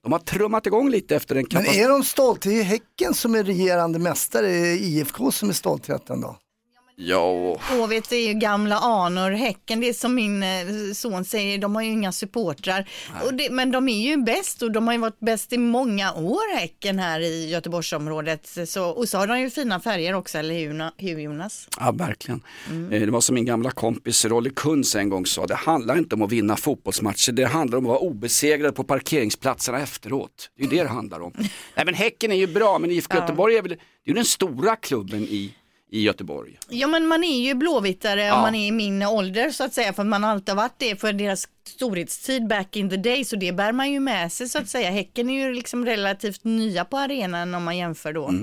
de 0.04 0.12
har 0.12 0.20
trummat 0.20 0.66
igång 0.66 0.90
lite 0.90 1.16
efter 1.16 1.36
en 1.36 1.40
Men 1.40 1.50
katastrof. 1.50 1.86
är 1.86 1.90
de 1.90 2.04
stolta? 2.04 2.50
Det 2.50 2.60
är 2.60 2.64
Häcken 2.64 3.14
som 3.14 3.36
är 3.36 3.44
regerande 3.44 4.00
mästare, 4.00 4.48
är 4.50 4.74
IFK 4.76 5.32
som 5.32 5.50
är 5.50 5.54
stoltheten 5.54 6.22
då? 6.22 6.38
Ja, 7.00 7.58
HV 7.70 7.96
är 7.96 8.28
ju 8.28 8.34
gamla 8.34 8.76
anor. 8.78 9.32
Häcken, 9.32 9.80
det 9.80 9.90
är 9.90 9.94
som 9.94 10.16
min 10.16 10.44
eh, 10.44 10.50
son 10.94 11.26
säger, 11.26 11.58
de 11.58 11.76
har 11.76 11.82
ju 11.82 11.90
inga 11.92 12.12
supportrar. 12.12 12.90
Det, 13.34 13.50
men 13.52 13.72
de 13.72 13.90
är 13.90 14.08
ju 14.10 14.18
bäst 14.18 14.62
och 14.62 14.72
de 14.72 14.88
har 14.88 14.94
ju 14.94 15.00
varit 15.00 15.20
bäst 15.20 15.54
i 15.54 15.58
många 15.58 16.14
år, 16.14 16.58
Häcken 16.60 17.00
här 17.00 17.20
i 17.20 17.50
Göteborgsområdet. 17.50 18.58
Så, 18.68 18.90
och 18.90 19.10
så 19.10 19.18
har 19.18 19.28
de 19.28 19.40
ju 19.40 19.50
fina 19.50 19.80
färger 19.80 20.14
också, 20.14 20.38
eller 20.38 20.54
hur, 20.54 20.68
Jona- 20.74 20.92
hur 20.98 21.20
Jonas? 21.20 21.68
Ja, 21.80 21.92
verkligen. 21.92 22.42
Eh, 22.92 23.00
Det 23.02 23.12
var 23.12 23.22
som 23.22 23.36
min 23.36 23.46
gamla 23.46 23.72
kompis 23.72 24.26
Rolly 24.26 24.50
Kunz 24.50 24.96
en 24.96 25.10
gång 25.10 25.26
sa, 25.26 25.46
det 25.48 25.56
handlar 25.56 25.98
inte 25.98 26.16
om 26.16 26.22
att 26.22 26.32
vinna 26.32 26.56
fotbollsmatcher, 26.56 27.32
det 27.32 27.46
handlar 27.46 27.78
om 27.78 27.86
att 27.86 27.90
vara 27.90 28.00
obesegrad 28.00 28.76
på 28.76 28.84
parkeringsplatserna 28.84 29.80
efteråt. 29.82 30.50
Det 30.58 30.64
är 30.64 30.70
det 30.70 30.84
det 30.84 30.90
handlar 30.90 31.20
om. 31.20 31.34
Nej 31.76 31.86
men 31.86 31.94
Häcken 31.94 32.32
är 32.32 32.36
ju 32.36 32.48
bra, 32.48 32.80
men 32.80 32.92
IFK 32.92 33.16
Göteborg 33.16 33.56
är 33.58 33.62
väl, 33.62 33.76
det 34.06 34.12
är 34.12 34.16
den 34.16 34.26
stora 34.26 34.76
klubben 34.76 35.22
i, 35.24 35.54
i 35.92 36.02
Göteborg. 36.02 36.58
Ja 36.70 36.88
men 36.88 37.08
man 37.08 37.24
är 37.24 37.40
ju 37.42 37.54
blåvittare 37.54 38.26
Ja. 38.26 38.36
om 38.36 38.42
man 38.42 38.56
är 38.56 38.68
i 38.68 38.72
min 38.72 39.04
ålder 39.04 39.50
så 39.52 39.64
att 39.64 39.74
säga 39.74 39.94
för 39.94 40.04
man 40.04 40.24
har 40.24 40.32
alltid 40.32 40.56
varit 40.56 40.76
det 40.78 40.96
för 41.02 41.14
deras 41.14 41.48
storhetstid 41.68 42.48
back 42.48 42.76
in 42.76 42.90
the 42.90 42.98
day 42.98 43.26
så 43.26 43.36
det 43.36 43.52
bär 43.52 43.72
man 43.72 43.92
ju 43.92 44.00
med 44.00 44.32
sig 44.32 44.50
så 44.50 44.58
att 44.60 44.70
säga. 44.70 44.90
Häcken 44.92 45.30
är 45.30 45.48
ju 45.48 45.54
liksom 45.54 45.86
relativt 45.86 46.44
nya 46.44 46.86
på 46.86 46.98
arenan 46.98 47.56
om 47.56 47.64
man 47.64 47.78
jämför 47.78 48.14
då. 48.14 48.34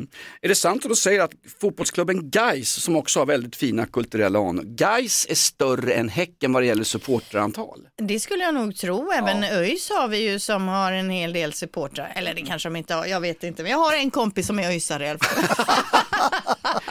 Är 0.43 0.49
det 0.49 0.55
sant 0.55 0.85
att 0.85 0.89
du 0.91 0.97
säger 0.97 1.21
att 1.21 1.31
fotbollsklubben 1.61 2.31
Gais 2.31 2.71
som 2.71 2.97
också 2.97 3.19
har 3.19 3.27
väldigt 3.27 3.57
fina 3.57 3.87
kulturella 3.87 4.39
anor, 4.39 4.63
Gais 4.63 5.27
är 5.31 5.35
större 5.35 5.93
än 5.95 6.09
Häcken 6.09 6.53
vad 6.53 6.63
det 6.63 6.67
gäller 6.67 6.85
supporterantal? 6.85 7.89
Det 8.03 8.21
skulle 8.21 8.45
jag 8.45 8.55
nog 8.55 8.77
tro. 8.77 9.13
Även 9.13 9.45
ÖIS 9.45 9.91
har 9.91 10.09
vi 10.09 10.31
ju 10.31 10.39
som 10.39 10.69
har 10.69 10.93
en 10.93 11.11
hel 11.11 11.33
del 11.33 11.53
supportrar. 11.53 12.13
Eller 12.15 12.35
det 12.35 12.43
kanske 12.43 12.69
de 12.69 12.77
inte 12.77 12.95
har, 12.95 13.07
jag 13.07 13.21
vet 13.21 13.45
inte. 13.45 13.63
Men 13.63 13.73
jag 13.73 13.79
har 13.79 13.97
en 13.97 14.11
kompis 14.11 14.47
som 14.47 14.59
är 14.59 14.69
ÖISare 14.69 15.07
i 15.07 15.09
alla 15.11 15.19
fall. 15.19 15.45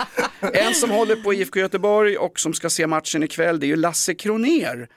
En 0.53 0.73
som 0.75 0.89
håller 0.89 1.15
på 1.15 1.33
IFK 1.33 1.59
Göteborg 1.59 2.17
och 2.17 2.39
som 2.39 2.53
ska 2.53 2.69
se 2.69 2.87
matchen 2.87 3.23
ikväll 3.23 3.59
det 3.59 3.65
är 3.65 3.67
ju 3.67 3.75
Lasse 3.75 4.13
Kroner. 4.13 4.87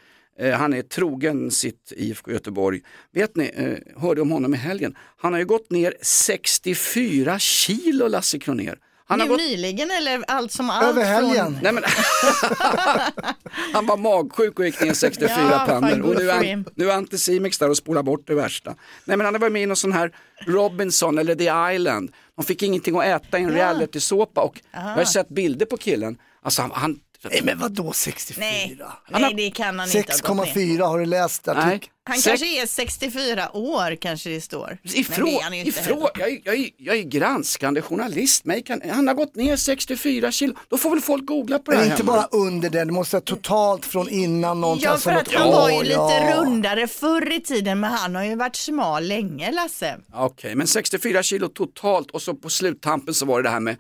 Eh, 0.41 0.53
Han 0.53 0.75
är 0.75 0.83
trogen 0.83 1.51
sitt 1.51 1.93
IFK 1.97 2.33
Göteborg. 2.33 2.81
Vet 3.15 3.37
ni, 3.37 3.51
eh, 3.57 4.03
hörde 4.03 4.21
om 4.21 4.31
honom 4.31 4.55
i 4.55 4.57
helgen. 4.57 4.95
Han 5.17 5.33
har 5.33 5.41
ju 5.41 5.47
gått 5.47 5.71
ner 5.71 5.95
64 6.03 7.39
kilo 7.39 8.09
Lasse 8.09 8.39
Kroner. 8.39 8.79
Han 9.09 9.21
har 9.21 9.27
nu 9.27 9.33
gått... 9.33 9.41
nyligen 9.41 9.91
eller 9.91 10.25
allt 10.29 10.53
som 10.53 10.71
allt 10.71 10.85
Över 10.87 11.05
helgen. 11.05 11.45
från... 11.45 11.59
Nej, 11.63 11.73
men... 11.73 11.85
han 13.73 13.87
var 13.87 13.97
magsjuk 13.97 14.59
och 14.59 14.65
gick 14.67 14.81
ner 14.81 14.93
64 14.93 15.31
Ja, 15.51 15.65
pannor. 15.67 16.01
Och 16.01 16.17
nu 16.17 16.31
är, 16.31 16.65
nu 16.75 16.91
är 16.91 16.95
Anticimex 16.95 17.59
där 17.59 17.71
och 17.71 17.77
spolar 17.77 18.03
bort 18.03 18.27
det 18.27 18.35
värsta. 18.35 18.75
Nej 19.05 19.17
men 19.17 19.25
han 19.25 19.35
har 19.35 19.41
varit 19.41 19.53
med 19.53 19.63
i 19.63 19.67
någon 19.67 19.77
sån 19.77 19.93
här 19.93 20.13
Robinson 20.47 21.19
eller 21.19 21.35
The 21.35 21.75
Island. 21.75 22.13
De 22.37 22.45
fick 22.45 22.63
ingenting 22.63 22.97
att 22.99 23.05
äta 23.05 23.39
i 23.39 23.43
en 23.43 23.51
reality-såpa 23.51 24.41
och 24.41 24.61
jag 24.73 24.81
har 24.81 25.01
ju 25.01 25.07
sett 25.07 25.29
bilder 25.29 25.67
på 25.67 25.77
killen. 25.77 26.19
Alltså 26.43 26.63
han, 26.63 26.71
han 26.75 27.01
Nej 27.31 27.41
men 27.45 27.59
vadå 27.59 27.93
64? 27.93 28.37
Nej, 28.41 28.79
Han 29.05 29.23
har 29.23 29.31
nej, 29.31 29.35
det 29.35 29.51
kan 29.51 29.79
han 29.79 29.89
inte 29.97 30.13
ha 30.29 30.35
gått 30.35 30.55
ner. 30.55 30.55
6,4 30.55 30.83
har 30.83 30.99
du 30.99 31.07
läst 31.07 31.49
artikeln? 31.49 31.93
Han 32.09 32.17
Sex- 32.17 32.25
kanske 32.27 32.63
är 32.63 32.67
64 32.67 33.57
år 33.57 33.97
kanske 33.97 34.31
det 34.31 34.41
står. 34.41 34.79
Ifrån, 34.83 35.25
det 35.27 35.37
är 35.37 35.43
han 35.43 35.55
ifrån, 35.55 36.09
jag, 36.19 36.29
är- 36.33 36.41
jag, 36.45 36.55
är- 36.59 36.71
jag 36.77 36.97
är 36.97 37.03
granskande 37.03 37.83
journalist, 37.83 38.45
mig 38.45 38.63
kan, 38.63 38.83
han 38.91 39.09
har 39.09 39.15
gått 39.15 39.35
ner 39.37 39.57
64 39.57 40.33
kilo, 40.33 40.55
då 40.69 40.79
får 40.79 40.91
väl 40.91 41.01
folk 41.01 41.27
googla 41.27 41.59
på 41.59 41.71
det 41.71 41.77
Men 41.77 41.87
här 41.87 41.93
inte 41.93 42.03
hemma. 42.13 42.13
bara 42.31 42.43
under 42.43 42.71
det, 42.71 42.85
det 42.85 42.93
måste 42.93 43.17
vara 43.17 43.25
totalt 43.25 43.87
från 43.87 44.09
innan 44.09 44.61
någonting. 44.61 44.85
Ja, 44.91 44.97
för 44.99 45.11
att 45.11 45.33
han 45.35 45.49
var 45.53 45.71
ju 45.71 45.83
lite 45.83 45.93
ja. 45.95 46.35
rundare 46.37 46.89
förr 46.89 47.33
i 47.33 47.41
tiden, 47.41 47.81
men 47.81 47.93
han 47.93 48.15
har 48.15 48.25
ju 48.25 48.35
varit 48.37 48.57
smal 48.57 49.05
länge, 49.05 49.53
Lasse. 49.53 49.97
Okej, 50.15 50.55
men 50.55 50.67
64 50.67 51.23
kilo 51.23 51.49
totalt 51.49 52.11
och 52.11 52.23
så 52.23 52.35
på 52.35 52.51
sluttampen 52.51 53.15
så 53.15 53.27
var 53.27 53.43
det 53.43 53.49
det 53.49 53.53
här 53.53 53.61
med 53.61 53.77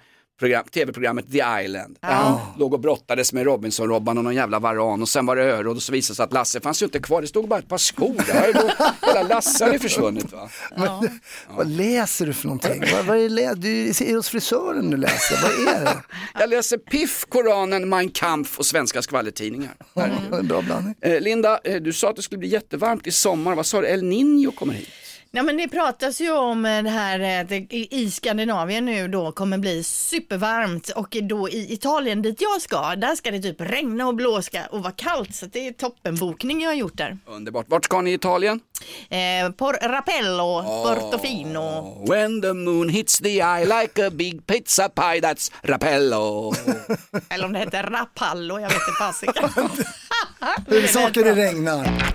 tv-programmet 0.72 1.32
The 1.32 1.42
Island. 1.64 1.98
Där 2.00 2.08
han 2.08 2.38
låg 2.58 2.74
och 2.74 2.80
brottades 2.80 3.32
med 3.32 3.44
Robinson-Robban 3.44 4.18
och 4.18 4.24
någon 4.24 4.34
jävla 4.34 4.58
varan 4.58 5.02
och 5.02 5.08
sen 5.08 5.26
var 5.26 5.36
det 5.36 5.42
öråd 5.44 5.76
och 5.76 5.82
så 5.82 5.92
visade 5.92 6.12
det 6.12 6.16
sig 6.16 6.24
att 6.24 6.32
Lasse 6.32 6.60
fanns 6.60 6.82
ju 6.82 6.86
inte 6.86 6.98
kvar, 6.98 7.22
det 7.22 7.28
stod 7.28 7.48
bara 7.48 7.58
ett 7.58 7.68
par 7.68 7.78
skor 7.78 8.14
där. 8.26 8.72
Hela 9.06 9.22
Lasse 9.28 9.64
hade 9.64 9.78
försvunnit 9.78 10.32
va? 10.32 10.48
Men, 10.76 11.20
Vad 11.56 11.70
läser 11.70 12.26
du 12.26 12.32
för 12.32 12.46
någonting? 12.46 12.82
vad, 12.92 13.04
vad 13.04 13.16
är 13.18 13.28
det, 13.28 13.54
du 13.54 13.88
är 13.88 14.16
hos 14.16 14.28
frisören 14.28 14.90
du 14.90 14.96
läser, 14.96 15.42
vad 15.42 15.74
är 15.76 15.84
det? 15.84 16.02
Jag 16.40 16.50
läser 16.50 16.78
Piff, 16.78 17.24
Koranen, 17.28 17.88
Mein 17.88 18.08
Kampf 18.10 18.58
och 18.58 18.66
svenska 18.66 19.02
skvallertidningar. 19.02 19.74
En 20.32 20.48
bra 20.48 20.62
blandning. 20.62 20.94
Eh, 21.00 21.20
Linda, 21.20 21.60
eh, 21.64 21.76
du 21.82 21.92
sa 21.92 22.10
att 22.10 22.16
det 22.16 22.22
skulle 22.22 22.38
bli 22.38 22.48
jättevarmt 22.48 23.06
i 23.06 23.10
sommar, 23.10 23.54
vad 23.54 23.66
sa 23.66 23.80
du, 23.80 23.86
El 23.86 24.02
Niño 24.02 24.54
kommer 24.54 24.74
hit? 24.74 24.88
Nej, 25.30 25.42
men 25.42 25.56
det 25.56 25.68
pratas 25.68 26.20
ju 26.20 26.32
om 26.32 26.64
eh, 26.64 26.82
det 26.82 26.90
här 26.90 27.20
eh, 27.20 27.40
att 27.40 27.48
det 27.48 27.66
i 27.70 28.10
Skandinavien 28.10 28.84
nu 28.86 29.08
då 29.08 29.32
kommer 29.32 29.58
bli 29.58 29.82
supervarmt 29.82 30.90
och 30.90 31.16
då 31.22 31.48
i 31.48 31.72
Italien 31.72 32.22
dit 32.22 32.40
jag 32.40 32.62
ska, 32.62 32.96
där 32.96 33.14
ska 33.14 33.30
det 33.30 33.40
typ 33.40 33.60
regna 33.60 34.06
och 34.06 34.14
blåska 34.14 34.66
och 34.70 34.82
vara 34.82 34.92
kallt 34.92 35.34
så 35.34 35.46
det 35.46 35.68
är 35.68 35.72
toppenbokning 35.72 36.62
jag 36.62 36.70
har 36.70 36.74
gjort 36.74 36.96
där. 36.96 37.18
Underbart, 37.26 37.66
vart 37.68 37.84
ska 37.84 38.00
ni 38.00 38.10
i 38.10 38.14
Italien? 38.14 38.60
Eh, 39.08 39.50
por 39.50 39.72
Rapello, 39.72 40.62
Portofino. 40.62 42.04
When 42.08 42.42
the 42.42 42.52
moon 42.52 42.88
hits 42.88 43.18
the 43.18 43.40
eye 43.40 43.64
like 43.64 44.06
a 44.06 44.10
big 44.10 44.46
pizza 44.46 44.88
pie, 44.88 45.20
that's 45.20 45.52
Rapello. 45.62 46.52
Eller 47.28 47.44
om 47.44 47.52
det 47.52 47.58
heter 47.58 47.82
Rapallo, 47.82 48.60
jag 48.60 48.68
vet 48.68 48.72
inte 48.72 48.92
fasiken. 48.98 49.48
Huvudsaken 50.66 51.22
det 51.24 51.34
regnar. 51.34 52.14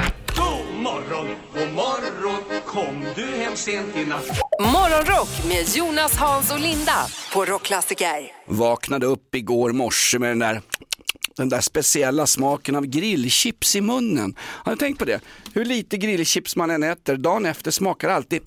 Morgon, 0.81 1.27
god 1.53 1.73
morgon, 1.73 2.61
kom 2.65 3.05
du 3.15 3.25
hem 3.25 3.55
sent 3.55 3.95
i 3.95 4.05
natt? 4.05 4.39
Morgonrock 4.59 5.29
med 5.47 5.75
Jonas, 5.75 6.17
Hans 6.17 6.51
och 6.51 6.59
Linda 6.59 6.95
på 7.33 7.45
Rockklassiker. 7.45 8.07
Vaknade 8.47 9.05
upp 9.05 9.35
igår 9.35 9.71
morse 9.71 10.19
med 10.19 10.29
den 10.29 10.39
där 10.39 10.61
den 11.41 11.49
där 11.49 11.61
speciella 11.61 12.27
smaken 12.27 12.75
av 12.75 12.85
grillchips 12.85 13.75
i 13.75 13.81
munnen. 13.81 14.35
Har 14.39 14.71
ni 14.71 14.77
tänkt 14.77 14.99
på 14.99 15.05
det? 15.05 15.19
Hur 15.53 15.65
lite 15.65 15.97
grillchips 15.97 16.55
man 16.55 16.71
än 16.71 16.83
äter, 16.83 17.17
dagen 17.17 17.45
efter 17.45 17.71
smakar 17.71 18.09
alltid 18.09 18.41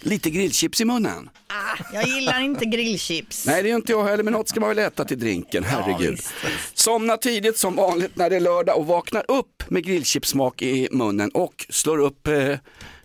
lite 0.00 0.30
grillchips 0.30 0.80
i 0.80 0.84
munnen. 0.84 1.30
Ah, 1.46 1.84
jag 1.92 2.08
gillar 2.08 2.40
inte 2.40 2.64
grillchips. 2.64 3.46
Nej 3.46 3.62
det 3.62 3.70
är 3.70 3.76
inte 3.76 3.92
jag 3.92 4.04
heller 4.04 4.24
men 4.24 4.32
något 4.32 4.48
ska 4.48 4.60
man 4.60 4.68
väl 4.68 4.78
äta 4.78 5.04
till 5.04 5.18
drinken, 5.18 5.64
herregud. 5.64 6.10
visst, 6.10 6.32
visst. 6.44 6.78
Somna 6.78 7.16
tidigt 7.16 7.58
som 7.58 7.76
vanligt 7.76 8.16
när 8.16 8.30
det 8.30 8.36
är 8.36 8.40
lördag 8.40 8.78
och 8.78 8.86
vaknar 8.86 9.24
upp 9.28 9.62
med 9.68 9.84
grillchipssmak 9.84 10.62
i 10.62 10.88
munnen 10.92 11.30
och 11.30 11.66
slår 11.68 11.98
upp, 11.98 12.26
eh, 12.26 12.58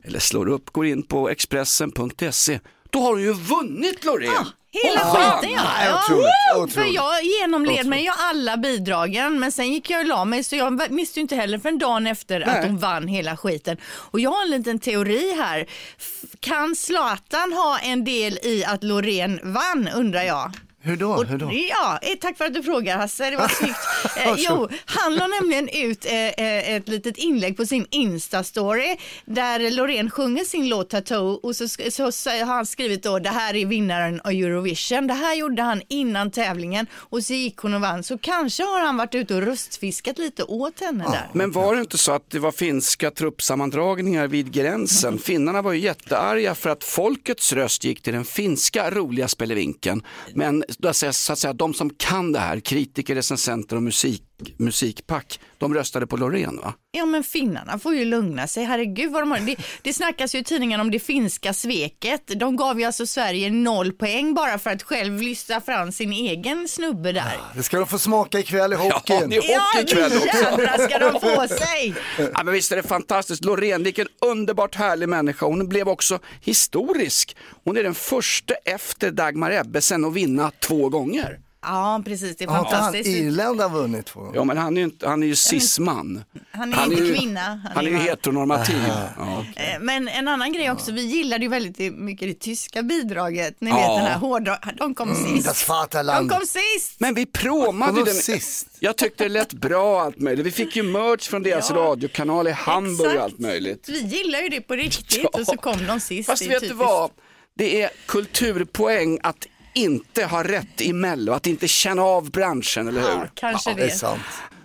eller 0.04 0.20
slår 0.20 0.50
upp, 0.50 0.70
går 0.70 0.86
in 0.86 1.04
på 1.04 1.30
Expressen.se. 1.30 2.60
Då 2.92 3.00
har 3.02 3.16
du 3.16 3.22
ju 3.22 3.34
vunnit 3.34 4.06
Loreen! 4.06 4.46
Hela 4.74 5.02
Åh, 5.06 5.14
fan. 5.16 5.38
skiten 5.42 5.56
ja. 5.56 5.62
Nej, 5.78 5.94
otroligt, 5.94 6.26
otroligt. 6.56 6.74
För 6.74 6.96
jag 6.96 7.24
genomled 7.24 7.86
mig 7.88 8.04
ju 8.04 8.10
alla 8.18 8.58
bidragen 8.58 9.40
men 9.40 9.52
sen 9.52 9.74
gick 9.74 9.90
jag 9.90 10.00
och 10.02 10.06
la 10.08 10.26
mig 10.26 10.44
så 10.44 10.56
jag 10.56 10.82
visste 10.90 11.20
ju 11.20 11.22
inte 11.22 11.36
heller 11.36 11.60
för 11.60 11.70
en 11.70 11.80
dag 11.80 12.08
efter 12.08 12.40
Nej. 12.40 12.50
att 12.60 12.66
hon 12.66 12.78
vann 12.78 13.08
hela 13.08 13.38
skiten. 13.38 13.78
Och 13.86 14.20
jag 14.20 14.32
har 14.32 14.44
en 14.44 14.50
liten 14.50 14.80
teori 14.80 15.36
här. 15.38 15.66
F- 16.00 16.30
Kan 16.40 16.76
Zlatan 16.76 17.54
ha 17.54 17.80
en 17.80 18.04
del 18.04 18.40
i 18.44 18.66
att 18.68 18.84
Loreen 18.84 19.40
vann 19.44 19.90
undrar 19.96 20.24
jag? 20.24 20.52
Hur 20.84 20.96
då? 20.98 21.10
Och, 21.12 21.26
Hur 21.26 21.38
då? 21.38 21.52
ja, 21.70 22.00
eh, 22.02 22.16
tack 22.22 22.38
för 22.38 22.46
att 22.46 22.54
du 22.54 22.64
frågar 22.64 22.98
Hasse, 22.98 23.30
det 23.30 23.38
var 23.38 23.48
snyggt. 23.60 23.78
Eh, 24.18 24.34
jo, 24.38 24.70
han 24.86 25.16
la 25.16 25.28
nämligen 25.28 25.70
ut 25.70 26.06
eh, 26.06 26.14
eh, 26.14 26.76
ett 26.76 26.88
litet 26.88 27.18
inlägg 27.18 27.58
på 27.58 27.66
sin 27.66 27.86
Insta-story 27.86 28.98
där 29.26 29.72
Loreen 29.72 30.10
sjunger 30.12 30.44
sin 30.44 30.70
låt 30.70 30.90
Tattoo 30.90 31.40
och 31.44 31.56
så, 31.56 31.68
så, 31.68 32.12
så 32.12 32.30
har 32.30 32.46
han 32.46 32.66
skrivit 32.66 33.04
då 33.04 33.20
det 33.20 33.30
här 33.30 33.56
är 33.56 33.66
vinnaren 33.66 34.22
av 34.24 34.32
Eurovision. 34.32 35.08
Det 35.08 35.14
här 35.14 35.36
gjorde 35.36 35.62
han 35.62 35.82
innan 35.88 36.32
tävlingen 36.32 36.88
och 36.94 37.24
så 37.24 37.34
gick 37.34 37.58
hon 37.58 37.74
och 37.74 37.82
vann. 37.82 38.04
Så 38.04 38.18
kanske 38.18 38.64
har 38.64 38.86
han 38.86 38.98
varit 38.98 39.16
ute 39.16 39.36
och 39.36 39.42
röstfiskat 39.42 40.18
lite 40.18 40.44
åt 40.44 40.80
henne 40.80 41.04
där. 41.04 41.30
Men 41.34 41.52
var 41.52 41.76
det 41.76 41.82
inte 41.82 41.98
så 41.98 42.12
att 42.12 42.30
det 42.30 42.40
var 42.40 42.52
finska 42.52 43.12
truppsammandragningar 43.12 44.28
vid 44.28 44.52
gränsen? 44.52 45.20
Finnarna 45.20 45.62
var 45.62 45.74
ju 45.74 45.80
jättearga 45.80 46.56
för 46.56 46.70
att 46.70 46.84
folkets 46.84 47.54
röst 47.54 47.84
gick 47.84 48.02
till 48.02 48.14
den 48.14 48.26
finska 48.26 48.92
roliga 48.92 49.28
spelevinken. 49.28 50.04
Men 50.34 50.64
så 50.72 51.34
att 51.34 51.40
säga, 51.40 51.54
de 51.54 51.74
som 51.74 51.90
kan 51.90 52.32
det 52.32 52.40
här, 52.40 52.60
kritiker, 52.60 53.16
recensenter 53.16 53.76
och 53.76 53.84
musik, 53.84 54.24
musikpack, 54.58 55.40
de 55.58 55.74
röstade 55.74 56.08
på 56.08 56.18
Loreen 56.18 56.58
va? 56.58 56.74
Ja 56.92 57.06
men 57.06 57.24
finnarna 57.24 57.80
får 57.80 57.96
ju 57.96 58.06
lugna 58.06 58.48
sig, 58.48 58.64
herregud 58.64 59.12
vad 59.12 59.22
de 59.22 59.32
har. 59.32 59.40
Det, 59.40 59.56
det 59.82 59.94
snackas 59.94 60.36
ju 60.36 60.40
i 60.40 60.44
tidningen 60.44 60.80
om 60.80 60.92
det 60.92 61.00
finska 61.00 61.54
sveket. 61.54 62.22
De 62.28 62.56
gav 62.56 62.80
ju 62.80 62.86
alltså 62.86 63.06
Sverige 63.08 63.52
noll 63.52 63.92
poäng 63.94 64.34
bara 64.34 64.60
för 64.60 64.70
att 64.70 64.84
själv 64.84 65.22
lyfta 65.22 65.62
fram 65.62 65.92
sin 65.92 66.14
egen 66.14 66.68
snubbe 66.68 67.12
där. 67.12 67.40
Det 67.56 67.64
ska 67.64 67.78
de 67.78 67.88
få 67.88 68.00
smaka 68.00 68.40
ikväll 68.40 68.74
i 68.74 68.76
hockeyn. 68.76 69.30
det 69.30 69.38
är 69.38 69.60
hockey 69.60 69.92
ikväll 69.92 70.18
också. 70.18 70.38
jädrar 70.38 70.88
ska 70.88 71.00
de 71.00 71.20
få 71.20 71.56
sig. 71.56 71.96
Ja, 72.34 72.44
men 72.44 72.54
visst 72.54 72.72
är 72.72 72.76
det 72.76 72.84
fantastiskt. 72.84 73.46
Loreen, 73.46 73.84
vilken 73.84 74.08
underbart 74.22 74.76
härlig 74.76 75.10
människa. 75.10 75.46
Hon 75.46 75.70
blev 75.70 75.90
också 75.90 76.20
historisk. 76.42 77.36
Hon 77.64 77.78
är 77.78 77.84
den 77.84 77.96
första 77.96 78.54
efter 78.54 79.12
Dagmar 79.12 79.52
Ebbesen 79.52 80.06
att 80.06 80.14
vinna 80.14 80.52
två 80.60 80.90
gånger. 80.90 81.40
Ja 81.64 82.02
precis, 82.06 82.38
det 82.38 82.44
är 82.44 82.48
Har 82.48 82.60
inte 82.60 82.76
han 82.76 82.84
fantastiskt. 82.84 83.18
Irland 83.20 83.62
har 83.62 83.70
vunnit 83.70 84.06
två 84.06 84.20
gånger? 84.20 84.36
Ja, 84.36 84.44
men 84.44 84.58
han 84.58 84.78
är 84.78 84.82
ju, 84.82 84.86
inte, 84.86 85.08
han 85.08 85.24
är 85.24 85.28
ju 85.28 85.36
cisman. 85.36 86.24
Han 86.52 86.74
är 86.74 86.84
inte 86.86 87.04
ju, 87.04 87.16
kvinna. 87.16 87.62
Han, 87.76 87.86
är 87.86 87.90
ju 87.90 87.96
man. 87.98 88.06
heteronormativ. 88.06 88.76
Ja. 89.18 89.46
Eh, 89.56 89.80
Men 89.82 90.08
en 90.08 90.28
annan 90.28 90.54
grej 90.54 90.72
också, 90.72 90.92
vi 90.92 91.02
gillade 91.02 91.44
ju 91.44 91.50
väldigt 91.50 91.94
mycket 91.94 92.28
det 92.28 92.34
tyska 92.40 92.84
bidraget. 92.84 93.56
Ni 93.62 93.70
Ja. 93.70 93.76
vet 93.76 93.88
den 94.04 94.06
här 94.12 94.18
hårdra... 94.18 94.58
De 94.78 94.96
kom 94.96 95.10
Das 95.10 95.18
sist. 95.24 95.68
De 95.68 95.74
Vaterland. 95.74 96.32
kom 96.32 96.40
sist! 96.42 96.96
Men 97.00 97.14
vi 97.14 97.26
pråmade 97.26 97.92
Vadå 97.92 98.06
den. 98.06 98.14
sist? 98.14 98.68
Jag 98.80 98.96
tyckte 98.98 99.24
det 99.24 99.30
lät 99.30 99.54
bra 99.54 100.02
allt 100.02 100.20
möjligt. 100.20 100.46
Vi 100.46 100.52
fick 100.52 100.76
ju 100.76 100.84
merch 100.84 101.30
från 101.30 101.44
deras 101.44 101.70
Ja, 101.70 101.76
radiokanal 101.76 102.48
i 102.48 102.52
Hamburg 102.52 103.00
och 103.00 103.06
exakt. 103.08 103.24
allt 103.24 103.40
möjligt. 103.40 103.90
Vi 103.90 104.00
gillar 104.02 104.40
ju 104.40 104.50
det 104.50 104.62
på 104.62 104.74
riktigt 104.76 105.20
Ja. 105.24 105.30
och 105.40 105.46
så 105.46 105.58
kom 105.58 105.88
de 105.88 106.00
sist. 106.00 106.30
Fast 106.30 106.40
Det 106.44 106.46
är 106.46 106.50
vet 106.50 106.62
du 106.62 106.68
typiskt. 106.68 106.86
vad? 106.90 107.12
Det 107.58 107.82
är 107.82 107.90
kulturpoäng 108.08 109.20
att 109.24 109.48
inte 109.74 110.26
ha 110.26 110.44
rätt 110.44 110.82
i 110.82 110.94
Mello, 110.94 111.34
att 111.34 111.48
inte 111.48 111.68
känna 111.68 112.02
av 112.04 112.32
branschen, 112.32 112.88
eller 112.88 113.02
hur? 113.02 113.08
Ja, 113.08 113.28
kanske 113.34 113.74
Det 113.74 113.84
är 113.84 113.90
sant. 113.90 114.22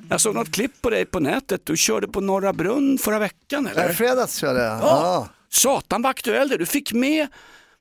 Jag 0.09 0.21
såg 0.21 0.35
något 0.35 0.53
klipp 0.53 0.83
på 0.83 0.91
dig 0.91 1.05
på 1.05 1.21
nätet, 1.21 1.61
du 1.65 1.77
körde 1.77 2.09
på 2.09 2.21
Norra 2.21 2.53
Brunn 2.53 2.99
förra 2.99 3.19
veckan 3.19 3.67
I 3.67 3.71
eller? 3.71 3.93
fredags 3.93 4.39
tror 4.39 4.59
jag. 4.59 4.81
Ja. 4.81 5.29
Satan 5.51 6.03
vad 6.03 6.11
aktuell 6.11 6.49
du, 6.49 6.57
du 6.57 6.67
fick 6.67 6.93
med 6.93 7.27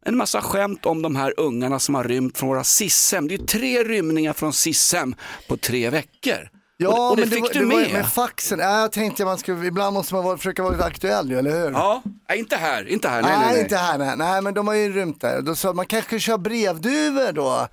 en 0.05 0.17
massa 0.17 0.41
skämt 0.41 0.86
om 0.86 1.01
de 1.01 1.15
här 1.15 1.34
ungarna 1.38 1.79
som 1.79 1.96
har 1.96 2.03
rymt 2.03 2.38
från 2.38 2.50
våra 2.50 2.63
SIS-hem. 2.63 3.27
Det 3.27 3.36
är 3.36 3.46
tre 3.46 3.84
rymningar 3.84 4.34
från 4.34 4.53
SIS-hem 4.53 5.15
på 5.48 5.58
tre 5.58 5.89
veckor. 5.89 6.50
Ja, 6.77 7.10
och, 7.10 7.15
det 7.15 7.22
men 7.22 7.29
fick 7.29 7.41
var, 7.41 7.50
du 7.53 7.60
det 7.60 7.65
var 7.65 7.75
med. 7.75 7.88
ju 7.88 7.94
med 7.94 8.08
faxen. 8.10 8.60
Ja, 8.60 8.79
jag 8.82 8.91
tänkte 8.91 9.25
man 9.25 9.38
skulle, 9.38 9.65
ibland 9.67 9.94
måste 9.94 10.13
man 10.13 10.24
vara, 10.24 10.38
försöka 10.38 10.63
vara 10.63 10.74
lite 10.74 10.86
aktuell 10.86 11.29
ju, 11.32 11.39
eller 11.39 11.51
hur? 11.51 11.72
Ja, 11.72 12.01
nej, 12.29 12.39
inte 12.39 12.55
här, 12.55 12.88
inte 12.88 13.10
här, 13.10 13.22
nej, 13.22 13.38
nej, 13.39 13.48
nej, 13.51 13.62
inte 13.62 13.77
här, 13.77 13.98
nej. 13.98 14.17
nej, 14.17 14.41
men 14.41 14.53
de 14.53 14.67
har 14.67 14.75
ju 14.75 14.94
rymt 14.94 15.22
där. 15.22 15.41
Då 15.41 15.55
sa 15.55 15.74
man 15.74 15.86
kanske 15.86 16.20
kör 16.20 16.38
brevduvor 16.38 17.32
då. 17.32 17.67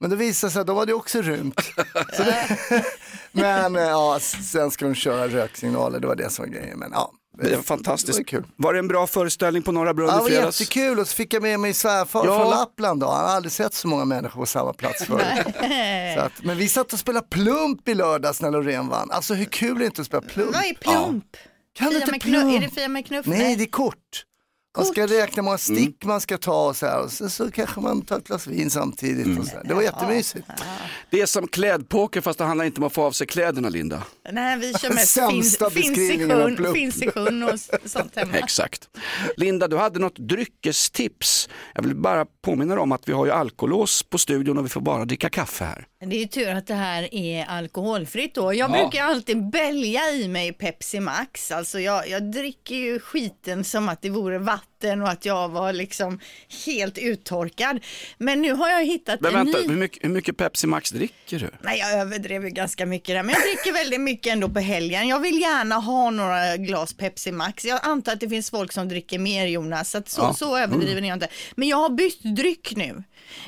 Men 0.00 0.10
det 0.10 0.16
visade 0.16 0.52
sig 0.52 0.60
att 0.60 0.66
de 0.66 0.76
hade 0.76 0.92
också 0.92 1.22
rymt. 1.22 1.60
Men 3.32 3.76
eh, 3.76 3.82
ja, 3.82 4.18
sen 4.20 4.70
ska 4.70 4.84
de 4.84 4.94
köra 4.94 5.28
röksignaler, 5.28 6.00
det 6.00 6.06
var 6.06 6.14
det 6.16 6.30
som 6.30 6.44
var 6.44 6.52
grejen. 6.52 6.78
Men 6.78 6.90
ja, 6.92 7.12
var 7.25 7.25
fantastiskt. 7.62 8.18
Det 8.18 8.22
var 8.36 8.42
kul. 8.42 8.44
Var 8.56 8.72
det 8.72 8.78
en 8.78 8.88
bra 8.88 9.06
föreställning 9.06 9.62
på 9.62 9.72
Norra 9.72 9.94
Brunn 9.94 10.08
Ja, 10.08 10.14
det 10.14 10.18
i 10.18 10.22
var 10.22 10.28
fredags? 10.28 10.60
jättekul 10.60 10.98
och 10.98 11.08
så 11.08 11.14
fick 11.14 11.34
jag 11.34 11.42
med 11.42 11.60
mig 11.60 11.72
svärfar 11.74 12.26
Ja. 12.26 12.38
från 12.38 12.50
Lappland 12.50 13.00
då. 13.00 13.06
Han 13.06 13.24
har 13.24 13.36
aldrig 13.36 13.52
sett 13.52 13.74
så 13.74 13.88
många 13.88 14.04
människor 14.04 14.40
på 14.40 14.46
samma 14.46 14.72
plats 14.72 15.04
förut. 15.04 15.24
så 16.14 16.20
att, 16.20 16.32
men 16.42 16.56
vi 16.56 16.68
satt 16.68 16.92
och 16.92 16.98
spelade 16.98 17.26
plump 17.30 17.88
i 17.88 17.94
lördags 17.94 18.42
när 18.42 18.50
Loreen 18.50 18.88
vann. 18.88 19.10
Alltså 19.10 19.34
hur 19.34 19.44
kul 19.44 19.76
är 19.76 19.80
det 19.80 19.86
inte 19.86 20.00
att 20.00 20.06
spela 20.06 20.22
plump? 20.22 20.54
Vad 20.54 20.64
är 20.64 20.74
plump? 20.74 21.24
Kan 21.78 21.86
du 21.86 21.92
Fia 21.92 22.00
inte 22.00 22.10
med 22.12 22.22
knuff, 22.22 22.42
plum- 22.44 22.56
är 22.56 22.60
det 22.60 22.68
Fia 22.68 22.88
med 22.88 23.06
knuff? 23.06 23.26
Nej, 23.26 23.56
det 23.56 23.64
är 23.64 23.66
kort. 23.70 23.94
Man 24.76 24.86
ska 24.86 25.06
räkna 25.06 25.42
många 25.42 25.58
stick 25.58 26.04
man 26.04 26.20
ska 26.20 26.38
ta 26.38 26.68
och 26.68 26.76
så 26.76 26.86
här. 26.86 27.02
Och 27.02 27.12
så, 27.12 27.28
så 27.28 27.50
kanske 27.50 27.80
man 27.80 28.02
tar 28.02 28.18
ett 28.18 28.26
glas 28.26 28.46
vin 28.46 28.70
samtidigt. 28.70 29.38
Och 29.38 29.46
så 29.46 29.56
här. 29.56 29.64
Det 29.64 29.74
var 29.74 29.82
jättemysigt. 29.82 30.46
Det 31.10 31.20
är 31.20 31.26
som 31.26 31.48
klädpoker 31.48 32.20
fast 32.20 32.38
det 32.38 32.44
handlar 32.44 32.64
inte 32.64 32.80
om 32.80 32.86
att 32.86 32.92
få 32.92 33.02
av 33.02 33.12
sig 33.12 33.26
kläderna 33.26 33.68
Linda. 33.68 34.02
Nej, 34.32 34.58
vi 34.58 34.74
kör 34.74 34.90
mest 34.94 35.12
Sämsta 35.12 35.70
finns, 35.70 35.88
beskrivningen 35.88 36.30
av 36.30 36.46
finsektion, 36.46 36.56
plupp. 36.56 36.74
finsektion 36.76 37.42
och 37.42 37.60
sånt 37.90 38.16
hemma. 38.16 38.32
Exakt. 38.38 38.88
Linda, 39.36 39.68
du 39.68 39.76
hade 39.76 39.98
något 39.98 40.18
dryckestips. 40.18 41.48
Jag 41.74 41.82
vill 41.82 41.94
bara 41.96 42.26
påminna 42.42 42.74
dig 42.74 42.82
om 42.82 42.92
att 42.92 43.08
vi 43.08 43.12
har 43.12 43.26
ju 43.26 43.32
alkolås 43.32 44.02
på 44.02 44.18
studion 44.18 44.58
och 44.58 44.64
vi 44.64 44.68
får 44.68 44.80
bara 44.80 45.04
dricka 45.04 45.28
kaffe 45.30 45.64
här. 45.64 45.86
Det 46.00 46.22
är 46.22 46.26
tur 46.26 46.48
att 46.50 46.66
det 46.66 46.74
här 46.74 47.14
är 47.14 47.44
alkoholfritt 47.44 48.34
då. 48.34 48.54
Jag 48.54 48.70
Ja. 48.70 48.78
brukar 48.82 49.04
alltid 49.04 49.50
bälja 49.50 50.00
i 50.12 50.28
mig 50.28 50.52
Pepsi 50.52 51.00
Max. 51.00 51.52
Alltså 51.52 51.80
jag, 51.80 52.08
jag 52.08 52.22
dricker 52.32 52.74
ju 52.74 52.98
skiten 53.00 53.64
som 53.64 53.88
att 53.88 54.02
det 54.02 54.10
vore 54.10 54.38
vatten 54.38 55.02
och 55.02 55.08
att 55.08 55.24
jag 55.24 55.48
var 55.48 55.72
liksom 55.72 56.20
helt 56.66 56.98
uttorkad. 56.98 57.80
Men 58.18 58.42
nu 58.42 58.52
har 58.52 58.68
jag 58.68 58.84
hittat 58.84 59.20
Men 59.20 59.34
en 59.36 59.44
vänta, 59.44 59.60
ny... 59.60 59.68
hur 59.68 59.76
mycket, 59.76 60.04
hur 60.04 60.08
mycket 60.08 60.36
Pepsi 60.36 60.66
Max 60.66 60.90
dricker 60.90 61.38
du? 61.38 61.50
Nej, 61.62 61.78
jag 61.78 61.92
överdrev 61.92 62.44
ju 62.44 62.50
ganska 62.50 62.86
mycket 62.86 63.08
där, 63.14 63.22
men 63.22 63.34
jag 63.34 63.42
dricker 63.42 63.72
väldigt 63.72 64.00
mycket 64.00 64.32
ändå 64.32 64.48
på 64.48 64.60
helgen. 64.60 65.08
Jag 65.08 65.20
vill 65.20 65.40
gärna 65.40 65.74
ha 65.74 66.10
några 66.10 66.56
glas 66.56 66.94
Pepsi 66.94 67.32
Max. 67.32 67.64
Jag 67.64 67.80
antar 67.82 68.12
att 68.12 68.20
det 68.20 68.28
finns 68.28 68.50
folk 68.50 68.72
som 68.72 68.88
dricker 68.88 69.18
mer 69.18 69.46
Jonas, 69.46 69.90
så, 69.90 69.98
att 69.98 70.08
så, 70.08 70.20
Ja. 70.20 70.34
så 70.34 70.56
överdriven 70.58 71.04
är 71.04 71.08
jag 71.08 71.16
inte. 71.16 71.28
Men 71.54 71.68
jag 71.68 71.76
har 71.76 71.90
bytt 71.90 72.36
dryck 72.36 72.72
nu. 72.76 73.02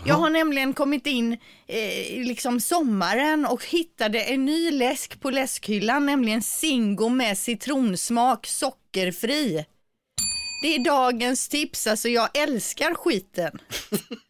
Jag 0.07 0.15
har 0.15 0.31
nämligen 0.31 0.75
kommit 0.75 1.07
in 1.07 1.33
eh, 1.67 2.27
liksom 2.27 2.61
sommaren 2.61 3.47
och 3.47 3.65
hittade 3.65 4.21
en 4.21 4.45
ny 4.45 4.71
läsk 4.71 5.21
på 5.21 5.31
läskhyllan, 5.31 6.07
nämligen 6.07 6.43
Zingo 6.43 7.09
med 7.09 7.39
citronsmak, 7.39 8.47
sockerfri. 8.47 9.65
Det 10.63 10.75
är 10.75 10.85
dagens 10.85 11.49
tips, 11.49 11.87
alltså 11.87 12.09
jag 12.09 12.39
älskar 12.39 12.95
skiten. 12.95 13.59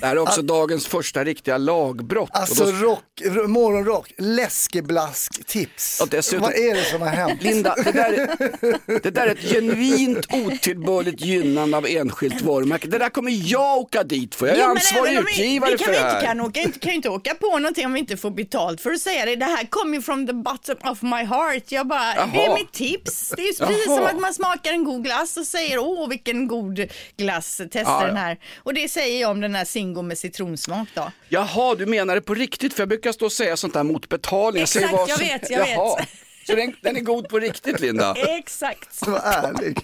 Det 0.00 0.06
här 0.06 0.16
är 0.16 0.20
också 0.20 0.42
dagens 0.42 0.86
första 0.86 1.24
riktiga 1.24 1.58
lagbrott. 1.58 2.30
Alltså 2.32 2.64
då- 2.64 2.72
rock, 2.72 3.04
morgonrock, 3.48 4.12
läskeblask-tips. 4.18 6.02
Dessutom- 6.10 6.40
Vad 6.42 6.54
är 6.54 6.74
det 6.74 6.84
som 6.84 7.00
har 7.02 7.08
hänt? 7.08 7.42
Linda, 7.42 7.74
det 7.84 7.92
där, 7.92 8.12
är, 8.12 9.00
det 9.02 9.10
där 9.10 9.26
är 9.26 9.30
ett 9.30 9.52
genuint 9.52 10.26
otillbörligt 10.32 11.20
gynnande 11.20 11.76
av 11.76 11.86
enskilt 11.86 12.40
varumärke. 12.42 12.88
Det 12.88 12.98
där 12.98 13.08
kommer 13.08 13.32
jag 13.52 13.78
åka 13.78 14.02
dit 14.02 14.34
för. 14.34 14.46
Jag 14.46 14.56
är 14.56 14.62
Jo, 14.62 14.70
ansvarig 14.70 15.18
om 15.18 15.24
vi- 15.24 15.32
utgivare 15.32 15.70
vi 15.70 15.78
kan 15.78 15.84
för 15.86 15.92
det 15.92 15.98
vi 15.98 16.04
inte, 16.04 16.16
här. 16.16 16.22
kan, 16.26 16.40
åka, 16.40 16.60
inte, 16.60 16.78
kan 16.78 16.92
inte 16.92 17.08
åka 17.08 17.34
på 17.34 17.58
någonting 17.58 17.86
om 17.86 17.92
vi 17.92 17.98
inte 18.00 18.16
får 18.16 18.30
betalt 18.30 18.80
för 18.80 18.90
att 18.90 19.00
säga 19.00 19.24
det. 19.26 19.36
Det 19.36 19.44
här 19.44 19.66
kommer 19.70 20.00
from 20.00 20.26
the 20.26 20.32
bottom 20.32 20.76
of 20.90 21.02
my 21.02 21.24
heart. 21.24 21.62
Jag 21.68 21.86
bara, 21.86 22.14
det 22.14 22.40
är 22.40 22.46
Jaha. 22.46 22.54
mitt 22.54 22.72
tips. 22.72 23.32
Det 23.36 23.42
är 23.42 23.66
precis 23.66 23.86
Jaha. 23.86 23.96
som 23.96 24.06
att 24.06 24.20
man 24.20 24.34
smakar 24.34 24.70
en 24.72 24.84
god 24.84 25.04
glass 25.04 25.36
och 25.36 25.46
säger 25.46 25.78
åh 25.78 26.08
vilken 26.08 26.48
god 26.48 26.86
glass, 27.16 27.56
testa 27.56 27.80
Ja, 27.82 28.06
den 28.06 28.16
här. 28.16 28.38
Och 28.58 28.74
det 28.74 28.88
säger 28.88 29.20
jag 29.20 29.30
om 29.30 29.40
den 29.40 29.54
här 29.54 29.64
Zingo 29.90 30.02
med 30.02 30.18
citronsmak 30.18 30.88
då. 30.94 31.12
Jaha, 31.28 31.74
du 31.74 31.86
menar 31.86 32.14
det 32.14 32.20
på 32.20 32.34
riktigt? 32.34 32.74
För 32.74 32.80
jag 32.82 32.88
brukar 32.88 33.12
stå 33.12 33.24
och 33.24 33.32
säga 33.32 33.56
sånt 33.56 33.74
där 33.74 33.82
mot 33.82 34.08
betalning. 34.08 34.62
Exakt, 34.62 34.92
vad 34.92 35.08
jag 35.08 35.18
som- 35.18 35.26
vet, 35.26 35.50
jag 35.50 35.68
Jaha. 35.68 35.96
vet. 35.98 36.08
Så 36.46 36.56
den, 36.56 36.74
den 36.82 36.96
är 36.96 37.00
god 37.00 37.28
på 37.28 37.38
riktigt 37.38 37.80
Linda? 37.80 38.14
Exakt. 38.38 39.06
Var 39.06 39.18
ärlig. 39.18 39.78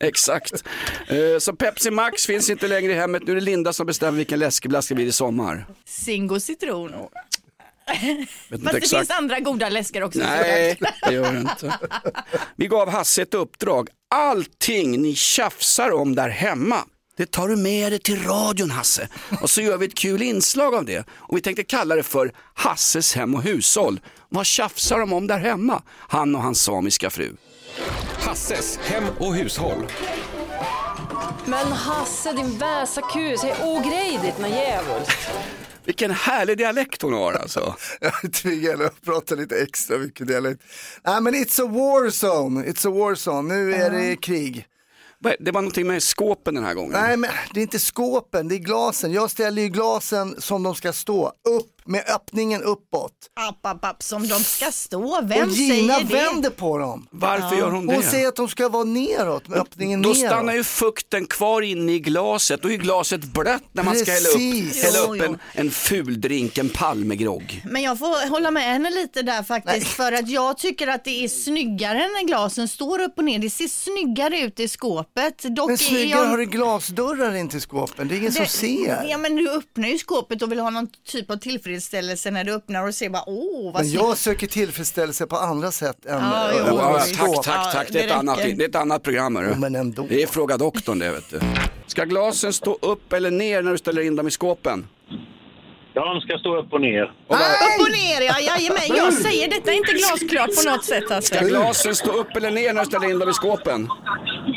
Exakt. 0.00 0.52
Eh, 1.08 1.38
Så 1.40 1.52
Pepsi 1.56 1.90
Max 1.90 2.26
finns 2.26 2.50
inte 2.50 2.68
längre 2.68 2.92
i 2.92 2.94
hemmet. 2.94 3.22
Nu 3.26 3.32
är 3.32 3.34
det 3.34 3.40
Linda 3.40 3.72
som 3.72 3.86
bestämmer 3.86 4.16
vilken 4.18 4.38
läskeblask 4.38 4.88
det 4.88 4.94
blir 4.94 5.06
i 5.06 5.12
sommar. 5.12 5.66
Zingo 5.86 6.40
citron. 6.40 6.92
Fast 8.50 8.64
det 8.64 8.70
exakt. 8.76 8.96
finns 8.96 9.10
andra 9.10 9.40
goda 9.40 9.68
läskar 9.68 10.02
också. 10.02 10.18
Nej, 10.18 10.78
det 11.06 11.12
gör 11.14 11.32
det 11.32 11.38
inte. 11.40 11.78
Vi 12.56 12.66
gav 12.66 12.88
Hasse 12.90 13.22
ett 13.22 13.34
uppdrag. 13.34 13.88
Allting 14.10 15.02
ni 15.02 15.14
tjafsar 15.14 15.92
om 15.92 16.14
där 16.14 16.28
hemma, 16.28 16.84
det 17.18 17.30
tar 17.30 17.48
du 17.48 17.56
med 17.56 17.92
dig 17.92 17.98
till 17.98 18.22
radion 18.22 18.70
Hasse. 18.70 19.08
Och 19.40 19.50
så 19.50 19.60
gör 19.60 19.78
vi 19.78 19.86
ett 19.86 19.94
kul 19.94 20.22
inslag 20.22 20.74
av 20.74 20.84
det. 20.84 21.04
Och 21.10 21.36
vi 21.36 21.40
tänkte 21.40 21.64
kalla 21.64 21.96
det 21.96 22.02
för 22.02 22.32
Hasses 22.54 23.14
hem 23.14 23.34
och 23.34 23.42
hushåll. 23.42 24.00
Vad 24.28 24.46
tjafsar 24.46 24.98
de 24.98 25.12
om 25.12 25.26
där 25.26 25.38
hemma? 25.38 25.82
Han 25.88 26.34
och 26.34 26.42
hans 26.42 26.62
samiska 26.62 27.10
fru. 27.10 27.32
Hasses 28.18 28.78
hem 28.82 29.04
och 29.18 29.34
hushåll. 29.34 29.86
Men 31.44 31.72
Hasse 31.72 32.32
din 32.32 32.58
väsakus, 32.58 33.44
är 33.44 33.64
ogrejdigt 33.64 34.38
med 34.38 34.50
djävulskt. 34.50 35.30
Vilken 35.84 36.10
härlig 36.10 36.58
dialekt 36.58 37.02
hon 37.02 37.12
har 37.12 37.32
alltså. 37.32 37.74
Jag 38.00 38.32
tvingade 38.32 38.86
att 38.86 39.02
prata 39.02 39.34
lite 39.34 39.62
extra 39.62 39.98
mycket 39.98 40.26
dialekt. 40.26 40.62
Nej 41.04 41.20
men 41.20 41.34
it's 41.34 41.62
a 41.62 41.66
war 41.66 42.10
zone, 42.26 42.64
it's 42.64 42.88
a 42.88 42.90
war 42.90 43.14
zone. 43.14 43.54
Nu 43.54 43.74
är 43.74 43.90
det 43.90 44.16
krig. 44.16 44.66
Det 45.20 45.52
var 45.52 45.62
någonting 45.62 45.86
med 45.86 46.02
skåpen 46.02 46.54
den 46.54 46.64
här 46.64 46.74
gången. 46.74 46.92
Nej 46.92 47.16
men 47.16 47.30
det 47.54 47.60
är 47.60 47.62
inte 47.62 47.78
skåpen, 47.78 48.48
det 48.48 48.54
är 48.54 48.58
glasen. 48.58 49.12
Jag 49.12 49.30
ställer 49.30 49.62
ju 49.62 49.68
glasen 49.68 50.34
som 50.38 50.62
de 50.62 50.74
ska 50.74 50.92
stå, 50.92 51.26
upp 51.28 51.77
med 51.88 52.04
öppningen 52.14 52.62
uppåt. 52.62 53.12
App, 53.48 53.66
app, 53.66 53.84
app, 53.84 54.02
som 54.02 54.28
de 54.28 54.34
ska 54.44 54.70
stå. 54.72 55.20
Vem 55.22 55.48
och 55.48 55.54
Gina 55.54 55.94
säger 55.94 56.08
det? 56.08 56.14
vänder 56.14 56.50
på 56.50 56.78
dem. 56.78 57.06
Varför 57.10 57.56
gör 57.56 57.70
hon 57.70 57.86
det? 57.86 57.94
Hon 57.94 58.02
säger 58.02 58.28
att 58.28 58.36
de 58.36 58.48
ska 58.48 58.68
vara 58.68 58.84
neråt 58.84 59.48
med 59.48 59.58
öppningen 59.58 60.02
Då 60.02 60.08
neråt. 60.08 60.26
stannar 60.26 60.54
ju 60.54 60.64
fukten 60.64 61.26
kvar 61.26 61.62
inne 61.62 61.92
i 61.92 61.98
glaset. 61.98 62.62
Då 62.62 62.68
är 62.68 62.72
ju 62.72 62.78
glaset 62.78 63.24
blött 63.24 63.62
när 63.72 63.82
man 63.82 63.96
ska 63.96 64.12
hälla 64.12 64.28
upp, 64.28 64.34
Precis. 64.34 64.82
hälla 64.84 64.98
upp 64.98 65.16
jo. 65.18 65.24
en, 65.24 65.38
en 65.52 65.70
ful 65.70 66.20
drink, 66.20 66.58
en 66.58 66.68
palmegrogg. 66.68 67.62
Men 67.70 67.82
jag 67.82 67.98
får 67.98 68.28
hålla 68.30 68.50
med 68.50 68.62
henne 68.62 68.90
lite 68.90 69.22
där 69.22 69.42
faktiskt 69.42 69.86
för 69.86 70.12
att 70.12 70.28
jag 70.28 70.58
tycker 70.58 70.86
att 70.88 71.04
det 71.04 71.24
är 71.24 71.28
snyggare 71.28 71.98
när 71.98 72.26
glasen 72.26 72.68
står 72.68 73.00
upp 73.00 73.18
och 73.18 73.24
ner. 73.24 73.38
Det 73.38 73.50
ser 73.50 73.68
snyggare 73.68 74.40
ut 74.40 74.60
i 74.60 74.68
skåpet. 74.68 75.42
Dock 75.42 75.68
Men 75.68 75.78
snyggare 75.78 76.20
jag... 76.22 76.26
har 76.26 76.38
du 76.38 76.44
glasdörrar 76.46 77.34
in 77.34 77.48
till 77.48 77.60
skåpen, 77.60 78.08
det 78.08 78.14
är 78.14 78.18
ingen 78.18 78.32
som 78.32 78.46
ser. 78.46 79.06
Ja 79.10 79.18
men 79.18 79.36
du 79.36 79.50
öppnar 79.50 79.88
ju 79.88 79.98
skåpet 79.98 80.42
och 80.42 80.52
vill 80.52 80.60
ha 80.60 80.70
någon 80.70 80.88
typ 81.06 81.30
av 81.30 81.36
tillfredsställelse 81.36 81.77
när 82.30 82.44
du 82.44 82.52
öppnar 82.54 82.86
och 82.86 82.94
ser 82.94 83.08
bara 83.08 83.24
åh 83.26 83.72
vad 83.72 83.82
Men 83.82 83.92
jag 83.92 84.16
söker 84.16 84.46
tillfredsställelse 84.46 85.26
på 85.26 85.36
andra 85.36 85.70
sätt 85.70 86.06
än 86.06 86.18
Ja, 86.18 86.50
än 86.50 86.56
jo, 86.58 86.64
Ja, 86.66 86.74
vara 86.74 87.00
tack, 87.00 87.44
tack, 87.44 87.72
tack. 87.72 87.88
Det 87.90 88.00
är, 88.02 88.06
ett 88.06 88.12
annat, 88.12 88.38
det 88.38 88.64
är 88.64 88.68
ett 88.68 88.74
annat 88.74 89.02
program. 89.02 89.36
hörru. 89.36 89.54
Men 89.54 89.74
ändå. 89.74 90.06
Det 90.08 90.22
är 90.22 90.26
Fråga 90.26 90.56
doktorn 90.56 90.98
det 90.98 91.10
vet 91.10 91.30
du. 91.30 91.40
Ska 91.86 92.04
glasen 92.04 92.52
stå 92.52 92.78
upp 92.82 93.12
eller 93.12 93.30
ner 93.30 93.62
när 93.62 93.72
du 93.72 93.78
ställer 93.78 94.02
in 94.02 94.16
dem 94.16 94.28
i 94.28 94.30
skåpen? 94.30 94.86
De 95.98 96.20
ska 96.20 96.38
stå 96.38 96.56
upp 96.60 96.72
och 96.72 96.80
ner. 96.80 97.02
Upp 97.02 97.80
och 97.80 97.92
ner 98.00 98.20
ja, 98.30 98.36
jajamän. 98.40 98.88
Jag 98.88 99.12
säger 99.12 99.48
detta 99.48 99.70
är 99.72 99.76
inte 99.76 99.92
glasklart 99.92 100.50
på 100.56 100.70
något 100.70 100.84
sätt 100.84 101.10
alltså. 101.10 101.34
Ska 101.34 101.44
glasen 101.44 101.94
stå 101.94 102.12
upp 102.12 102.36
eller 102.36 102.50
ner 102.50 102.72
när 102.72 102.80
du 102.80 102.86
ställer 102.86 103.10
in 103.10 103.18
dem 103.18 103.28
i 103.28 103.32
skåpen? 103.32 103.88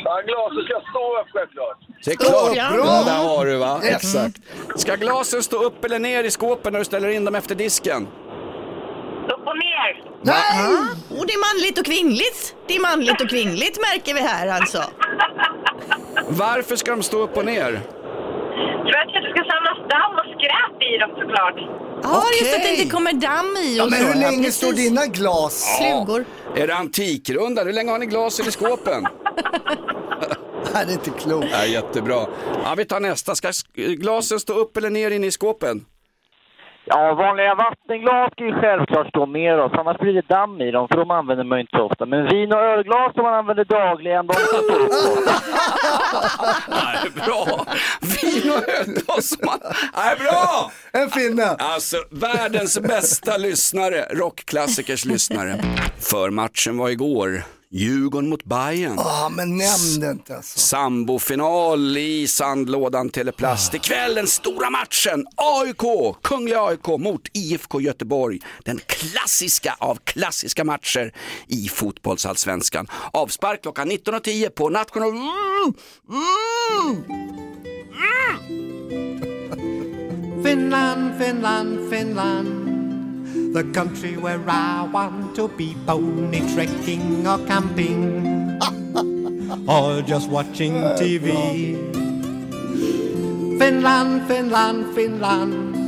Ja, 0.04 0.22
glaset 0.26 0.64
ska 0.64 0.80
stå 0.90 1.20
upp 1.20 1.28
självklart. 1.32 1.78
Det 2.04 2.10
är 2.10 2.16
klart. 2.16 2.56
Ja. 2.56 2.70
Bra. 2.72 3.02
Där 3.06 3.24
har 3.28 3.46
du 3.46 3.56
va? 3.56 3.80
Exakt. 3.82 4.36
Ska 4.76 4.94
glasen 4.94 5.42
stå 5.42 5.56
upp 5.62 5.84
eller 5.84 5.98
ner 5.98 6.24
i 6.24 6.30
skåpen 6.30 6.72
när 6.72 6.78
du 6.78 6.84
ställer 6.84 7.08
in 7.08 7.24
dem 7.24 7.34
efter 7.34 7.54
disken? 7.54 8.08
Upp 9.34 9.46
och 9.46 9.56
ner. 9.56 10.04
Nej! 10.22 10.68
Och 11.20 11.26
det 11.26 11.32
är 11.32 11.54
manligt 11.54 11.78
och 11.78 11.84
kvinnligt. 11.84 12.56
Det 12.68 12.76
är 12.76 12.80
manligt 12.80 13.20
och 13.20 13.28
kvinnligt 13.28 13.80
märker 13.80 14.14
vi 14.14 14.20
här 14.20 14.48
alltså. 14.48 14.82
Varför 16.28 16.76
ska 16.76 16.90
de 16.90 17.02
stå 17.02 17.22
upp 17.22 17.36
och 17.36 17.44
ner? 17.44 17.80
För 18.86 18.94
att 19.00 19.08
det 19.12 19.16
inte 19.18 19.30
ska 19.34 19.42
samlas 19.52 19.78
damm 19.94 20.12
och 20.20 20.28
skräp 20.36 20.74
i 20.90 20.92
dem 21.02 21.10
såklart. 21.20 21.56
Ja, 22.02 22.22
just 22.40 22.54
att 22.56 22.62
det 22.62 22.68
Okej. 22.68 22.76
inte 22.82 22.90
kommer 22.96 23.12
damm 23.12 23.56
i 23.66 23.76
Ja, 23.76 23.84
och 23.84 23.90
men 23.90 24.00
så. 24.00 24.06
hur 24.06 24.14
Ja, 24.14 24.20
länge 24.30 24.44
precis. 24.44 24.56
står 24.56 24.72
dina 24.72 25.06
glas? 25.06 25.78
Flugor. 25.78 26.24
Är 26.56 26.66
det 26.66 26.74
antikrundan? 26.74 27.66
Hur 27.66 27.72
länge 27.72 27.90
har 27.90 27.98
ni 27.98 28.06
glasen 28.06 28.48
i 28.48 28.50
skåpen? 28.50 29.06
Det 30.72 30.78
är 30.78 30.92
inte 30.92 31.10
klokt. 31.10 31.46
Ja, 31.52 31.64
jättebra. 31.66 32.26
Ja, 32.64 32.74
vi 32.76 32.84
tar 32.84 33.00
nästa. 33.00 33.34
Ska 33.34 33.48
sk- 33.48 33.94
glasen 33.94 34.40
stå 34.40 34.52
upp 34.52 34.76
eller 34.76 34.90
ner 34.90 35.10
inne 35.10 35.26
i 35.26 35.30
skåpen? 35.30 35.84
Ja, 36.84 37.14
vanliga 37.14 37.54
vattenglas 37.54 38.32
ska 38.32 38.44
ju 38.44 38.52
självklart 38.60 39.08
stå 39.08 39.26
neråt, 39.26 39.72
annars 39.72 39.98
blir 39.98 40.12
det 40.12 40.28
damm 40.28 40.60
i 40.60 40.70
dem, 40.70 40.88
för 40.88 40.96
de 40.96 41.10
använder 41.10 41.44
man 41.44 41.58
ju 41.58 41.60
inte 41.60 41.76
så 41.76 41.82
ofta. 41.82 42.06
Men 42.06 42.28
vin 42.28 42.52
och 42.52 42.58
ölglas 42.60 43.14
som 43.14 43.22
man 43.22 43.34
använder 43.34 43.64
dagligen, 43.64 44.26
de 44.26 44.34
ska 44.34 44.56
stå 44.56 44.74
uppåt. 44.74 45.30
Nej, 46.68 47.10
bra! 47.14 47.66
Vin 48.00 48.52
och 48.52 48.68
ölglas 48.68 49.28
som 49.28 49.46
man... 49.46 49.58
Nej, 49.96 50.16
bra! 50.18 50.70
En 50.92 51.10
finne. 51.10 51.44
Alltså, 51.58 51.96
världens 52.10 52.80
bästa 52.80 53.36
lyssnare, 53.36 54.04
rockklassikers 54.10 55.04
lyssnare. 55.04 55.54
För 56.00 56.30
matchen 56.30 56.78
var 56.78 56.88
igår. 56.88 57.42
Djurgården 57.74 58.28
mot 58.28 58.44
Bayern. 58.44 58.94
Ja, 58.96 59.32
men 59.36 59.56
nämn 59.56 60.00
det 60.00 60.10
inte 60.10 60.36
alltså. 60.36 60.58
Sambofinal 60.58 61.96
i 61.96 62.26
sandlådan 62.26 63.10
Teleplast. 63.10 63.74
Ikväll 63.74 64.14
den 64.14 64.26
stora 64.26 64.70
matchen. 64.70 65.26
AIK, 65.36 66.16
Kungliga 66.22 66.62
AIK 66.62 66.86
mot 66.86 67.20
IFK 67.32 67.80
Göteborg. 67.80 68.40
Den 68.64 68.80
klassiska 68.86 69.76
av 69.78 69.98
klassiska 70.04 70.64
matcher 70.64 71.12
i 71.46 71.68
fotbollsallsvenskan. 71.68 72.86
Avspark 73.12 73.62
klockan 73.62 73.90
19.10 73.90 74.48
på 74.50 74.68
National... 74.68 75.10
Mm, 75.10 75.74
mm. 76.10 77.32
Finland, 80.44 81.18
Finland, 81.18 81.90
Finland. 81.90 82.71
The 83.32 83.64
country 83.74 84.16
where 84.16 84.40
I 84.48 84.88
want 84.92 85.36
to 85.36 85.48
be 85.48 85.76
pony 85.86 86.40
trekking 86.54 87.26
or 87.26 87.38
camping 87.46 88.58
or 89.68 90.02
just 90.02 90.30
watching 90.30 90.74
TV. 90.96 91.32
Finland, 93.58 94.22
Finland, 94.28 94.94
Finland. 94.94 95.82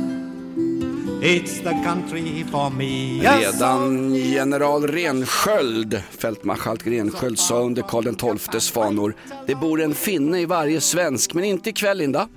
It's 1.23 1.61
the 1.61 1.73
country 1.83 2.45
for 2.51 2.69
me. 2.69 3.19
Redan 3.21 4.13
general 4.15 4.87
Rensköld, 4.87 6.01
fältmarskalk 6.11 6.87
Rensköld, 6.87 7.39
sa 7.39 7.61
under 7.61 7.81
Karl 7.81 8.37
XIIs 8.37 8.71
fanor, 8.71 9.15
det 9.47 9.55
bor 9.55 9.81
en 9.81 9.93
finne 9.95 10.39
i 10.39 10.45
varje 10.45 10.81
svensk, 10.81 11.33
men 11.33 11.43
inte 11.43 11.69
ikväll 11.69 11.97
Linda. 11.97 12.27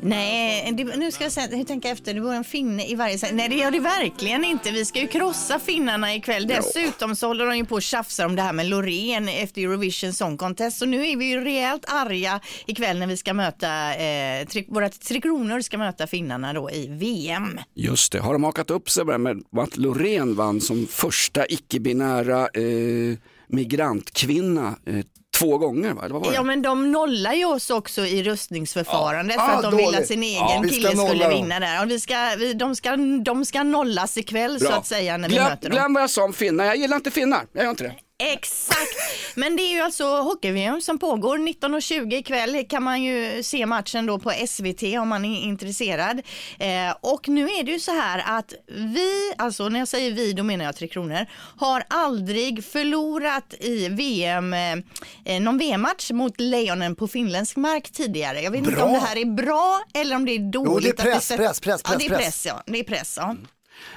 Nej, 0.00 0.72
det, 0.72 0.84
nu 0.84 1.12
ska 1.12 1.24
jag 1.24 1.32
säga, 1.32 1.56
hur 1.56 1.64
tänker 1.64 1.88
jag 1.88 1.98
efter, 1.98 2.14
det 2.14 2.20
bor 2.20 2.34
en 2.34 2.44
finne 2.44 2.86
i 2.86 2.94
varje 2.94 3.18
säng. 3.18 3.36
Nej 3.36 3.48
det 3.48 3.54
gör 3.54 3.70
det 3.70 3.80
verkligen 3.80 4.44
inte. 4.44 4.70
Vi 4.70 4.84
ska 4.84 5.00
ju 5.00 5.06
krossa 5.06 5.58
finnarna 5.58 6.14
ikväll. 6.14 6.46
Dessutom 6.46 7.16
så 7.16 7.26
håller 7.26 7.46
de 7.46 7.56
ju 7.56 7.64
på 7.64 7.74
och 7.74 7.82
tjafsar 7.82 8.26
om 8.26 8.36
det 8.36 8.42
här 8.42 8.52
med 8.52 8.66
Loreen 8.66 9.28
efter 9.28 9.62
Eurovision 9.62 10.12
Song 10.12 10.36
Contest. 10.36 10.78
Så 10.78 10.86
nu 10.86 11.06
är 11.06 11.16
vi 11.16 11.24
ju 11.24 11.40
rejält 11.40 11.84
arga 11.88 12.40
ikväll 12.66 12.98
när 12.98 13.06
vi 13.06 13.16
ska 13.16 13.34
möta, 13.34 13.94
eh, 13.94 14.46
tre, 14.46 14.64
våra 14.68 14.88
Tre 14.88 15.20
Kronor 15.20 15.60
ska 15.60 15.78
möta 15.78 16.06
finnarna 16.06 16.52
då 16.52 16.70
i 16.70 16.86
VM. 16.86 17.60
Just 17.74 18.12
det, 18.12 18.18
har 18.20 18.32
de 18.32 18.44
hakat 18.44 18.70
upp 18.70 18.90
sig 18.90 19.04
med 19.04 19.20
med 19.20 19.44
att 19.58 19.76
Loreen 19.76 20.34
vann 20.34 20.60
som 20.60 20.86
första 20.86 21.46
icke-binära 21.46 22.40
eh, 22.40 23.18
migrantkvinna 23.48 24.76
eh, 24.86 25.04
två 25.38 25.58
gånger 25.58 25.92
va? 25.92 26.02
Vad 26.02 26.10
var 26.22 26.30
det? 26.30 26.34
Ja 26.34 26.42
men 26.42 26.62
de 26.62 26.92
nollar 26.92 27.32
ju 27.32 27.44
oss 27.44 27.70
också 27.70 28.06
i 28.06 28.22
röstningsförfarandet 28.22 29.36
Ja. 29.38 29.46
för 29.46 29.52
Ah, 29.52 29.56
att 29.56 29.62
de 29.62 29.76
vill 29.76 29.84
dåligt. 29.86 30.00
att 30.00 30.06
sin 30.06 30.22
egen 30.22 30.34
Ja, 30.42 30.62
kille 30.68 30.88
skulle 30.90 31.02
nolla 31.08 31.28
dem. 31.28 31.42
vinna 31.42 31.60
där. 31.60 31.82
Och 31.84 31.90
vi 31.90 32.00
ska, 32.00 32.14
vi, 32.38 32.52
de, 32.52 32.76
ska, 32.76 32.96
de 33.24 33.44
ska 33.44 33.62
nollas 33.62 34.16
ikväll 34.18 34.60
så 34.60 34.66
Bra. 34.66 34.76
att 34.76 34.86
säga 34.86 35.16
när 35.16 35.28
vi 35.28 35.34
glöm, 35.34 35.44
möter 35.48 35.68
dem. 35.70 35.78
glöm 35.78 35.94
vad 35.94 36.02
jag 36.02 36.10
sa 36.10 36.24
om 36.24 36.32
finnar, 36.32 36.64
jag 36.64 36.76
gillar 36.76 36.96
inte 36.96 37.10
finnar, 37.10 37.40
jag 37.52 37.62
gör 37.62 37.70
inte 37.70 37.84
det. 37.84 37.94
Exakt, 38.18 38.96
men 39.34 39.56
det 39.56 39.62
är 39.62 39.74
ju 39.74 39.80
alltså 39.80 40.04
hockey-VM 40.04 40.80
som 40.80 40.98
pågår 40.98 41.38
19.20 41.38 42.14
ikväll 42.14 42.66
kan 42.68 42.82
man 42.82 43.02
ju 43.02 43.42
se 43.42 43.66
matchen 43.66 44.06
då 44.06 44.18
på 44.18 44.32
SVT 44.48 44.82
om 44.82 45.08
man 45.08 45.24
är 45.24 45.40
intresserad. 45.42 46.22
Eh, 46.58 46.96
och 47.00 47.28
nu 47.28 47.48
är 47.48 47.62
det 47.62 47.72
ju 47.72 47.78
så 47.78 47.90
här 47.92 48.38
att 48.38 48.54
vi, 48.66 49.32
alltså 49.38 49.68
när 49.68 49.78
jag 49.78 49.88
säger 49.88 50.12
vi 50.12 50.32
då 50.32 50.42
menar 50.42 50.64
jag 50.64 50.76
Tre 50.76 50.88
Kronor, 50.88 51.26
har 51.56 51.84
aldrig 51.90 52.64
förlorat 52.64 53.54
i 53.60 53.88
VM, 53.88 54.52
eh, 54.52 55.40
någon 55.40 55.58
VM-match 55.58 56.10
mot 56.10 56.40
Lejonen 56.40 56.96
på 56.96 57.08
finländsk 57.08 57.56
mark 57.56 57.90
tidigare. 57.90 58.40
Jag 58.40 58.50
vet 58.50 58.58
inte 58.58 58.70
Bra. 58.70 58.84
om 58.84 58.92
det 58.92 58.98
här 58.98 59.16
är 59.16 59.24
bra 59.24 59.80
eller 59.94 60.16
om 60.16 60.24
det 60.24 60.32
är 60.32 60.52
dåligt. 60.52 60.72
Jo, 60.72 60.78
det 60.80 60.88
är 60.88 61.16
att 61.16 61.30
vi 61.30 61.36
press, 61.36 61.60
press, 61.60 61.60
press, 61.60 61.82
Ja, 61.88 61.96
det 61.98 62.04
är 62.04 62.08
press, 62.08 62.18
press, 62.18 62.46
ja. 62.46 62.62
Det 62.66 62.78
är 62.78 62.84
press, 62.84 63.14
ja. 63.20 63.36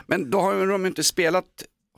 Men 0.08 0.29
då 0.29 0.41
har 0.41 0.67
de 0.67 0.86
inte 0.86 1.03
spelat 1.03 1.45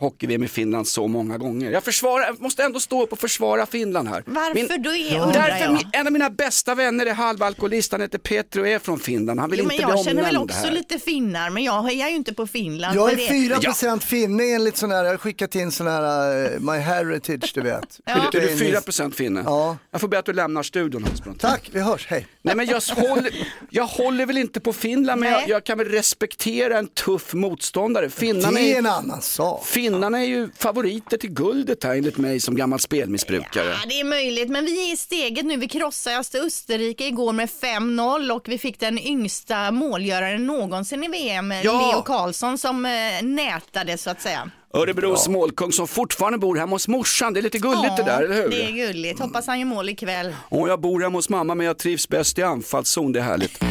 hockey-VM 0.01 0.43
i 0.43 0.47
Finland 0.47 0.87
så 0.87 1.07
många 1.07 1.37
gånger. 1.37 1.71
Jag, 1.71 1.83
försvarar, 1.83 2.25
jag 2.25 2.41
måste 2.41 2.63
ändå 2.63 2.79
stå 2.79 3.03
upp 3.03 3.11
och 3.11 3.19
försvara 3.19 3.65
Finland 3.65 4.07
här. 4.09 4.23
Varför 4.25 4.77
då 4.77 4.89
är- 4.95 5.19
undrar 5.21 5.33
Därför 5.47 5.63
jag. 5.65 5.73
min- 5.73 5.87
en 5.91 6.07
av 6.07 6.13
mina 6.13 6.29
bästa 6.29 6.75
vänner 6.75 7.05
är 7.05 7.13
halvalkoholist, 7.13 7.91
han 7.91 8.01
heter 8.01 8.17
Petro 8.17 8.61
och 8.61 8.67
är 8.67 8.79
från 8.79 8.99
Finland. 8.99 9.39
Han 9.39 9.49
vill 9.49 9.59
Jo, 9.59 9.63
inte 9.63 9.75
bli 9.75 9.81
jag 9.95 10.05
känner 10.05 10.21
väl 10.23 10.25
omnämnd 10.35 10.51
också 10.51 10.65
här. 10.67 10.71
lite 10.71 10.99
finnar, 10.99 11.49
men 11.49 11.63
jag 11.63 11.83
hejar 11.83 12.09
ju 12.09 12.15
inte 12.15 12.33
på 12.33 12.47
Finland. 12.47 12.97
Jag 12.97 13.11
är 13.11 13.15
det. 13.15 13.27
4 13.27 13.59
procent 13.59 14.03
finne 14.03 14.43
enligt 14.43 14.77
sån 14.77 14.91
här, 14.91 15.03
jag 15.03 15.11
har 15.11 15.17
skickat 15.17 15.55
in 15.55 15.71
sån 15.71 15.87
här 15.87 16.35
uh, 16.53 16.59
My 16.59 16.77
Heritage 16.77 17.51
du 17.55 17.61
vet. 17.61 17.99
Är 18.05 18.15
du- 18.31 18.37
Är 18.37 18.41
du 18.57 18.65
4% 18.65 19.11
finne? 19.11 19.41
Ja. 19.45 19.77
Jag 19.91 20.01
får 20.01 20.07
be 20.07 20.19
att 20.19 20.25
du 20.25 20.33
lämnar 20.33 20.63
studion 20.63 21.03
Hans 21.03 21.23
Brontén. 21.23 21.49
Tack, 21.51 21.69
vi 21.73 21.79
hörs, 21.79 22.07
hej. 22.09 22.27
Nej 22.41 22.55
men 22.55 22.65
jag 22.65 22.81
håller, 22.81 23.47
jag 23.69 23.87
håller 23.87 24.25
väl 24.25 24.37
inte 24.37 24.59
på 24.59 24.73
Finland 24.73 25.21
men 25.21 25.31
jag, 25.31 25.49
jag 25.49 25.63
kan 25.63 25.77
väl 25.77 25.87
respektera 25.87 26.77
en 26.79 26.87
tuff 26.87 27.33
motståndare. 27.33 28.09
Finnarna 28.09 28.51
Det 28.51 28.71
är 28.71 28.73
är, 28.75 28.79
en 28.79 28.85
annan 28.85 29.21
sak. 29.21 29.65
Finnarna 29.91 30.19
är 30.19 30.25
ju 30.25 30.49
favoriter 30.57 31.17
till 31.17 31.29
guldet 31.33 31.83
här 31.83 31.95
enligt 31.95 32.17
mig 32.17 32.39
som 32.39 32.55
gammal 32.55 32.79
spelmissbrukare. 32.79 33.69
Ja, 33.69 33.77
det 33.89 33.99
är 33.99 34.03
möjligt, 34.03 34.49
men 34.49 34.65
vi 34.65 34.89
är 34.89 34.93
i 34.93 34.97
steget 34.97 35.45
nu. 35.45 35.57
Vi 35.57 35.67
krossade 35.67 36.17
alltså 36.17 36.37
Österrike 36.37 37.07
igår 37.07 37.33
med 37.33 37.49
5-0 37.49 38.31
och 38.31 38.49
vi 38.49 38.57
fick 38.57 38.79
den 38.79 38.99
yngsta 38.99 39.71
målgöraren 39.71 40.45
någonsin 40.47 41.03
i 41.03 41.07
VM, 41.07 41.51
Ja. 41.63 41.91
Leo 41.91 42.01
Karlsson, 42.01 42.57
som 42.57 42.85
eh, 42.85 42.91
nätade 43.21 43.97
så 43.97 44.09
att 44.09 44.21
säga. 44.21 44.51
Örebros 44.73 45.27
målkung 45.27 45.71
som 45.71 45.87
fortfarande 45.87 46.37
bor 46.39 46.55
hemma 46.55 46.75
hos 46.75 46.87
morsan, 46.87 47.33
det 47.33 47.39
är 47.39 47.41
lite 47.41 47.57
gulligt 47.59 47.97
det 47.97 48.03
där, 48.03 48.23
eller 48.23 48.35
hur? 48.35 48.49
Det 48.49 48.63
är 48.65 48.71
gulligt. 48.71 49.19
Hoppas 49.19 49.47
han 49.47 49.59
gör 49.59 49.65
mål 49.65 49.89
ikväll. 49.89 50.35
Och 50.49 50.69
jag 50.69 50.81
bor 50.81 51.01
hemma 51.01 51.17
hos 51.17 51.29
mamma 51.29 51.55
men 51.55 51.65
jag 51.65 51.77
trivs 51.77 52.09
bäst 52.09 52.37
i 52.39 52.43
anfallszon, 52.43 53.11
det 53.11 53.19
är 53.19 53.23
härligt. 53.23 53.63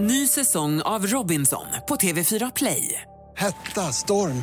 Ny 0.00 0.26
säsong 0.26 0.80
av 0.82 1.06
Robinson 1.06 1.66
på 1.88 1.96
TV4 1.96 2.52
Play. 2.56 3.00
Hetta, 3.36 3.80
storm, 3.80 4.42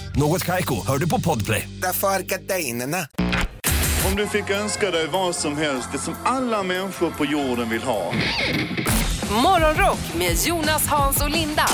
Något 0.15 0.45
Kaiko, 0.45 0.75
hör 0.87 0.97
du 0.97 1.09
på 1.09 1.21
Podplay. 1.21 1.69
Därför 1.81 2.07
är 2.07 2.19
gardinerna. 2.19 2.97
Om 4.09 4.15
du 4.15 4.27
fick 4.27 4.49
önska 4.49 4.91
dig 4.91 5.07
vad 5.07 5.35
som 5.35 5.57
helst, 5.57 5.89
det 5.91 5.97
som 5.97 6.15
alla 6.25 6.63
människor 6.63 7.11
på 7.11 7.25
jorden 7.25 7.69
vill 7.69 7.81
ha. 7.83 8.13
Morgonrock 9.43 9.99
med 10.17 10.37
Jonas, 10.45 10.87
Hans 10.87 11.21
och 11.21 11.29
Linda 11.29 11.67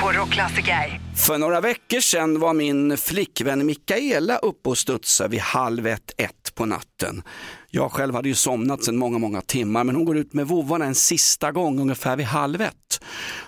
på 0.00 0.12
Rockklassiker. 0.12 1.00
För 1.16 1.38
några 1.38 1.60
veckor 1.60 2.00
sedan 2.00 2.40
var 2.40 2.54
min 2.54 2.96
flickvän 2.96 3.66
Mikaela 3.66 4.36
uppe 4.36 4.68
och 4.68 4.78
studsade 4.78 5.30
vid 5.30 5.40
halv 5.40 5.86
ett, 5.86 6.12
ett 6.16 6.54
på 6.54 6.66
natten. 6.66 7.22
Jag 7.70 7.92
själv 7.92 8.14
hade 8.14 8.28
ju 8.28 8.34
somnat 8.34 8.84
sedan 8.84 8.96
många, 8.96 9.18
många 9.18 9.40
timmar 9.40 9.84
men 9.84 9.96
hon 9.96 10.04
går 10.04 10.16
ut 10.16 10.32
med 10.32 10.46
vovvarna 10.46 10.84
en 10.84 10.94
sista 10.94 11.52
gång 11.52 11.80
ungefär 11.80 12.16
vid 12.16 12.26
halv 12.26 12.60
ett. 12.60 13.00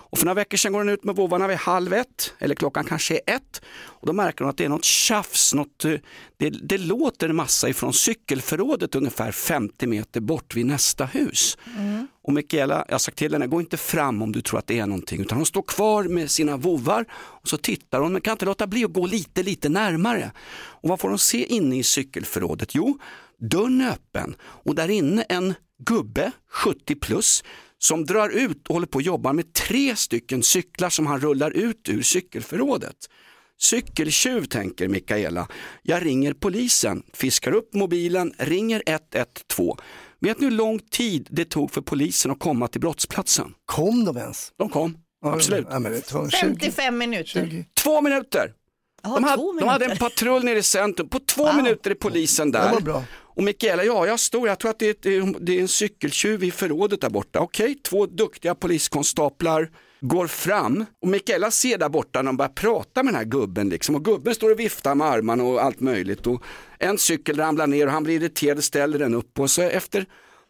Och 0.09 0.17
för 0.17 0.25
några 0.25 0.35
veckor 0.35 0.57
sedan 0.57 0.73
går 0.73 0.79
hon 0.79 0.89
ut 0.89 1.03
med 1.03 1.15
vovvarna 1.15 1.47
vid 1.47 1.57
halv 1.57 1.93
ett, 1.93 2.33
eller 2.39 2.55
klockan 2.55 2.85
kanske 2.85 3.13
är 3.13 3.35
ett. 3.35 3.61
Och 3.81 4.07
då 4.07 4.13
märker 4.13 4.43
hon 4.43 4.49
att 4.49 4.57
det 4.57 4.65
är 4.65 4.69
något 4.69 4.83
tjafs, 4.83 5.53
något, 5.53 5.85
eh, 5.85 5.93
det, 6.37 6.49
det 6.49 6.77
låter 6.77 7.29
en 7.29 7.35
massa 7.35 7.69
ifrån 7.69 7.93
cykelförrådet 7.93 8.95
ungefär 8.95 9.31
50 9.31 9.87
meter 9.87 10.21
bort 10.21 10.55
vid 10.55 10.65
nästa 10.65 11.05
hus. 11.05 11.57
Och 12.23 12.33
Mikaela, 12.33 12.85
jag 12.87 12.93
har 12.93 12.99
sagt 12.99 13.17
till 13.17 13.33
henne, 13.33 13.47
gå 13.47 13.59
inte 13.59 13.77
fram 13.77 14.21
om 14.21 14.31
du 14.31 14.41
tror 14.41 14.59
att 14.59 14.67
det 14.67 14.79
är 14.79 14.85
någonting, 14.85 15.21
utan 15.21 15.37
hon 15.37 15.45
står 15.45 15.61
kvar 15.61 16.03
med 16.03 16.31
sina 16.31 16.57
vovvar 16.57 17.05
och 17.11 17.47
så 17.47 17.57
tittar 17.57 17.99
hon, 17.99 18.13
men 18.13 18.21
kan 18.21 18.31
inte 18.31 18.45
låta 18.45 18.67
bli 18.67 18.85
att 18.85 18.93
gå 18.93 19.05
lite, 19.05 19.43
lite 19.43 19.69
närmare. 19.69 20.31
Och 20.51 20.89
vad 20.89 20.99
får 20.99 21.09
hon 21.09 21.19
se 21.19 21.45
inne 21.45 21.77
i 21.77 21.83
cykelförrådet? 21.83 22.75
Jo, 22.75 22.97
dörren 23.39 23.81
är 23.81 23.91
öppen 23.91 24.35
och 24.41 24.75
där 24.75 24.89
inne 24.89 25.21
en 25.21 25.53
gubbe, 25.79 26.31
70 26.51 26.95
plus, 26.95 27.43
som 27.79 28.05
drar 28.05 28.29
ut 28.29 28.67
och 28.67 28.73
håller 28.73 28.87
på 28.87 28.97
att 28.97 29.05
jobba 29.05 29.33
med 29.33 29.53
tre 29.53 29.95
stycken 29.95 30.43
cyklar 30.43 30.89
som 30.89 31.07
han 31.07 31.19
rullar 31.19 31.51
ut 31.51 31.89
ur 31.89 32.01
cykelförrådet. 32.01 32.95
Cykeltjuv 33.61 34.45
tänker 34.45 34.87
Mikaela. 34.87 35.47
Jag 35.81 36.05
ringer 36.05 36.33
polisen, 36.33 37.03
fiskar 37.13 37.51
upp 37.51 37.73
mobilen, 37.73 38.33
ringer 38.37 38.83
112. 38.85 39.77
Vet 40.19 40.39
ni 40.39 40.45
hur 40.45 40.51
lång 40.51 40.79
tid 40.79 41.27
det 41.31 41.45
tog 41.45 41.71
för 41.71 41.81
polisen 41.81 42.31
att 42.31 42.39
komma 42.39 42.67
till 42.67 42.81
brottsplatsen? 42.81 43.53
Kom 43.65 44.05
de 44.05 44.17
ens? 44.17 44.51
De 44.57 44.69
kom, 44.69 44.97
absolut. 45.25 45.67
Ja, 45.69 45.79
men 45.79 45.91
det 45.91 46.01
tar 46.01 46.29
20. 46.29 46.37
55 46.37 46.97
minuter. 46.97 47.65
Två 47.83 48.01
minuter. 48.01 48.53
Jaha, 49.03 49.15
de, 49.15 49.23
hade, 49.23 49.37
två 49.37 49.53
de 49.59 49.67
hade 49.67 49.85
en 49.85 49.89
minuter. 49.89 50.09
patrull 50.09 50.43
nere 50.43 50.59
i 50.59 50.63
centrum. 50.63 51.09
På 51.09 51.19
två 51.19 51.53
minuter 51.53 51.91
är 51.91 51.95
polisen 51.95 52.51
Det 52.51 52.59
där. 52.59 53.03
Och 53.35 53.43
Mikaela, 53.43 53.83
ja 53.83 54.07
jag 54.07 54.19
står, 54.19 54.47
jag 54.47 54.59
tror 54.59 54.71
att 54.71 54.79
det 54.79 54.85
är, 54.85 54.91
ett- 54.91 55.05
eh, 55.25 55.25
det 55.39 55.57
är 55.57 55.61
en 55.61 55.67
cykeltjuv 55.67 56.43
i 56.43 56.51
förrådet 56.51 57.01
där 57.01 57.09
borta. 57.09 57.39
Okej, 57.39 57.75
två 57.75 58.05
duktiga 58.05 58.55
poliskonstaplar 58.55 59.69
går 60.01 60.27
fram 60.27 60.85
och 61.01 61.07
Mikaela 61.07 61.51
ser 61.51 61.77
där 61.77 61.89
borta 61.89 62.19
när 62.21 62.23
de 62.25 62.37
börjar 62.37 62.49
prata 62.49 63.03
med 63.03 63.13
den 63.13 63.17
här 63.19 63.25
gubben 63.25 63.69
liksom. 63.69 63.95
Och 63.95 64.05
gubben 64.05 64.35
står 64.35 64.51
och 64.51 64.59
viftar 64.59 64.95
med 64.95 65.07
armarna 65.07 65.43
och 65.43 65.63
allt 65.63 65.79
möjligt. 65.79 66.27
Och 66.27 66.43
en 66.79 66.97
cykel 66.97 67.37
ramlar 67.37 67.67
ner 67.67 67.85
och 67.85 67.91
han 67.93 68.03
blir 68.03 68.15
irriterad 68.15 68.57
och 68.57 68.63
ställer 68.63 68.99
den 68.99 69.13
upp. 69.13 69.39
Och 69.39 69.51
så 69.51 69.61
efter 69.61 70.05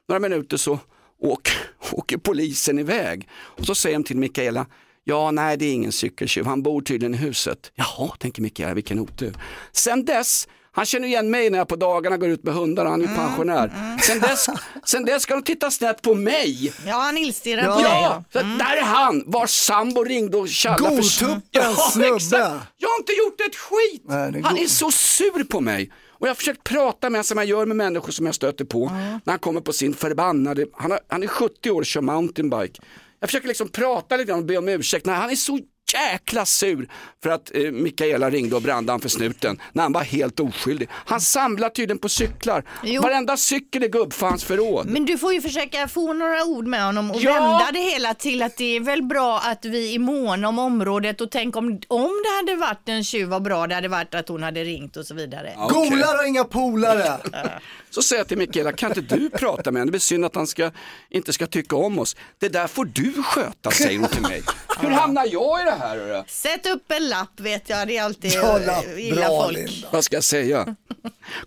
några 0.10 0.20
minuter 0.20 0.58
så 0.58 0.80
åker, 1.20 1.54
åker 1.92 2.18
polisen 2.18 2.80
iväg. 2.80 3.28
Och 3.32 3.66
så 3.66 3.76
säger 3.76 3.96
de 3.98 4.04
till 4.04 4.18
Mikaela, 4.18 4.66
ja 5.04 5.32
nej 5.32 5.58
det 5.58 5.66
är 5.66 5.74
ingen 5.74 5.92
cykeltjuv, 5.92 6.46
han 6.46 6.64
bor 6.64 6.82
tydligen 6.82 7.14
i 7.14 7.18
huset. 7.18 7.72
Jaha, 7.76 8.12
tänker 8.20 8.42
Mikaela, 8.42 8.74
vilken 8.74 9.00
otur. 9.00 9.34
Sen 9.72 10.06
dess 10.06 10.48
han 10.80 10.86
känner 10.86 11.08
igen 11.08 11.30
mig 11.32 11.50
när 11.50 11.58
jag 11.58 11.68
på 11.68 11.76
dagarna 11.76 12.18
går 12.18 12.30
ut 12.30 12.44
med 12.44 12.54
hundarna, 12.54 12.90
han 12.90 13.02
är 13.02 13.08
ju 13.08 13.16
pensionär. 13.16 13.98
Sen, 14.02 14.20
dess, 14.20 14.48
sen 14.86 15.06
dess 15.06 15.24
ska 15.24 15.34
de 15.34 15.44
titta 15.44 15.72
snett 15.72 16.02
på 16.02 16.16
mig. 16.16 16.74
Ja, 16.86 16.94
han 16.96 17.18
illstirrar 17.18 17.64
på 17.64 17.70
Ja, 17.82 17.90
dig. 17.90 18.02
ja. 18.02 18.24
Så 18.34 18.40
där 18.40 18.78
är 18.78 18.82
han, 18.82 19.24
vars 19.26 19.50
sambo 19.50 20.04
ringde 20.04 20.38
och 20.38 20.50
tjallade 20.50 21.04
för 21.04 21.26
Godtuppen 21.26 21.76
snubbe. 21.92 22.16
exakt. 22.16 22.66
Jag 22.78 22.90
har 22.90 23.00
inte 23.00 23.12
gjort 23.14 23.42
ett 23.50 23.56
skit. 23.56 24.04
Nej, 24.06 24.18
är 24.18 24.44
han 24.44 24.56
god- 24.56 24.64
är 24.64 24.68
så 24.68 24.92
sur 24.92 25.44
på 25.44 25.60
mig. 25.62 25.92
Och 26.10 26.28
jag 26.28 26.30
har 26.30 26.36
försökt 26.36 26.64
prata 26.64 27.10
med 27.10 27.18
honom 27.18 27.24
som 27.24 27.38
jag 27.38 27.48
gör 27.48 27.66
med 27.66 27.78
människor 27.78 28.12
som 28.12 28.26
jag 28.26 28.36
stöter 28.36 28.66
på. 28.66 28.86
När 29.24 29.32
han 29.34 29.40
kommer 29.40 29.62
på 29.62 29.74
sin 29.74 29.94
förbannade, 29.94 30.66
han, 30.74 30.92
har, 30.92 31.00
han 31.08 31.24
är 31.24 31.28
70 31.28 31.72
år 31.72 31.80
och 31.82 31.86
kör 31.86 32.02
mountainbike. 32.02 32.82
Jag 33.20 33.30
försöker 33.30 33.48
liksom 33.48 33.70
prata 33.70 34.18
lite 34.18 34.28
grann 34.30 34.40
och 34.40 34.46
be 34.46 34.58
om 34.58 34.68
ursäkt. 34.70 35.06
Nej, 35.06 35.16
han 35.16 35.30
är 35.30 35.36
så 35.36 35.60
jäkla 35.94 36.46
sur 36.46 36.90
för 37.24 37.30
att 37.30 37.52
eh, 37.56 37.62
Mikaela 37.72 38.30
ringde 38.30 38.56
och 38.56 38.62
brände 38.62 38.92
han 38.94 39.00
för 39.02 39.10
snuten 39.10 39.62
när 39.74 39.84
han 39.84 39.94
var 39.94 40.02
helt 40.04 40.40
oskyldig. 40.40 40.90
Han 40.92 41.22
samlar 41.22 41.70
tydligen 41.70 41.98
på 41.98 42.10
cyklar. 42.10 42.64
Jo. 42.84 43.02
Varenda 43.02 43.38
cykel 43.38 43.84
är 43.84 43.88
gubbfans 43.88 44.44
förråd. 44.44 44.90
Men 44.90 45.06
du 45.06 45.18
får 45.18 45.34
ju 45.34 45.42
försöka 45.42 45.88
få 45.88 46.14
några 46.14 46.44
ord 46.46 46.68
med 46.68 46.84
honom 46.86 47.12
och 47.12 47.22
Ja. 47.22 47.34
vända 47.34 47.70
det 47.74 47.80
hela 47.80 48.14
till 48.14 48.42
att 48.42 48.58
det 48.58 48.76
är 48.76 48.80
väl 48.80 49.04
bra 49.04 49.40
att 49.40 49.66
vi 49.66 49.96
är 49.96 50.00
måna 50.00 50.48
om 50.50 50.60
området 50.60 51.22
och 51.22 51.32
tänk 51.32 51.56
om, 51.56 51.80
om 51.88 52.12
det 52.24 52.36
hade 52.52 52.60
varit 52.62 52.90
en 52.90 53.04
tjuv, 53.04 53.28
vad 53.28 53.44
bra 53.44 53.68
det 53.68 53.76
hade 53.76 53.88
varit 53.88 54.16
att 54.16 54.30
hon 54.30 54.44
hade 54.44 54.64
ringt 54.64 54.98
och 54.98 55.06
så 55.06 55.14
vidare. 55.16 55.54
Okej. 55.58 55.90
Golar 55.90 56.18
och 56.22 56.28
inga 56.28 56.44
polare. 56.44 57.18
Så 57.92 58.02
säger 58.02 58.20
jag 58.20 58.28
till 58.28 58.38
Mikaela, 58.38 58.72
kan 58.72 58.98
inte 58.98 59.16
du 59.16 59.30
prata 59.30 59.72
med 59.72 59.80
henne? 59.80 59.88
Det 59.88 59.92
blir 59.92 60.00
synd 60.00 60.26
att 60.26 60.36
han 60.36 60.48
ska, 60.48 60.72
inte 61.10 61.34
ska 61.34 61.48
tycka 61.48 61.76
om 61.76 62.00
oss. 62.00 62.16
Det 62.40 62.50
där 62.50 62.68
får 62.68 62.86
du 62.86 63.24
sköta, 63.24 63.72
säger 63.72 64.00
hon 64.00 64.08
till 64.10 64.22
mig. 64.22 64.44
Hur 64.80 64.90
hamnar 64.90 65.28
jag 65.32 65.62
i 65.62 65.64
det 65.66 65.72
här? 65.72 65.79
Hörru? 65.80 66.24
Sätt 66.28 66.66
upp 66.66 66.92
en 66.92 67.10
lapp 67.10 67.40
vet 67.40 67.70
jag, 67.70 67.88
det 67.88 67.98
är 67.98 68.04
alltid 68.04 68.32
Ja, 68.32 68.60
eh, 68.60 68.66
lapp. 68.66 68.86
illa 68.98 69.16
Bra, 69.28 69.44
folk. 69.44 69.86
Vad 69.92 70.04
ska 70.04 70.16
jag 70.16 70.24
säga? 70.24 70.76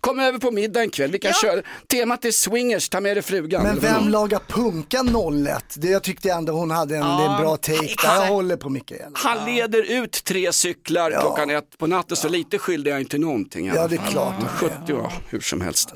Kom 0.01 0.21
över 0.21 0.39
på 0.39 0.51
middag 0.51 0.81
en 0.81 0.91
kväll, 0.91 1.11
vi 1.11 1.19
kan 1.19 1.33
köra. 1.33 1.63
Temat 1.87 2.25
är 2.25 2.31
swingers, 2.31 2.89
ta 2.89 3.01
med 3.01 3.17
dig 3.17 3.23
frugan. 3.23 3.63
Men 3.63 3.79
vem 3.81 4.09
lagar 4.09 4.39
punka 4.49 5.03
01? 5.59 5.65
Det 5.77 5.89
jag 5.89 6.03
tyckte 6.03 6.31
ändå 6.33 6.53
hon 6.53 6.71
hade 6.71 6.95
en, 6.97 7.01
Ja, 7.03 7.35
en 7.37 7.43
bra 7.43 7.57
take 7.57 7.79
där. 8.03 8.15
Jag 8.15 8.27
håller 8.27 8.57
på 8.57 8.69
Mikaela. 8.69 9.11
Han 9.15 9.55
leder 9.55 9.91
ut 10.03 10.25
tre 10.25 10.53
cyklar 10.53 11.11
klockan 11.11 11.51
ett 11.51 11.79
på 11.79 11.87
natten, 11.87 12.17
så 12.17 12.29
lite 12.29 12.59
skyldig 12.59 12.91
är 12.91 12.95
jag 12.95 13.01
inte 13.01 13.19
någonting. 13.19 13.67
Ja, 13.75 13.89
det 13.89 13.97
är 13.97 14.11
klart. 14.11 14.35
70 14.49 14.93
år, 14.93 15.13
hur 15.29 15.41
som 15.41 15.61
helst. 15.61 15.95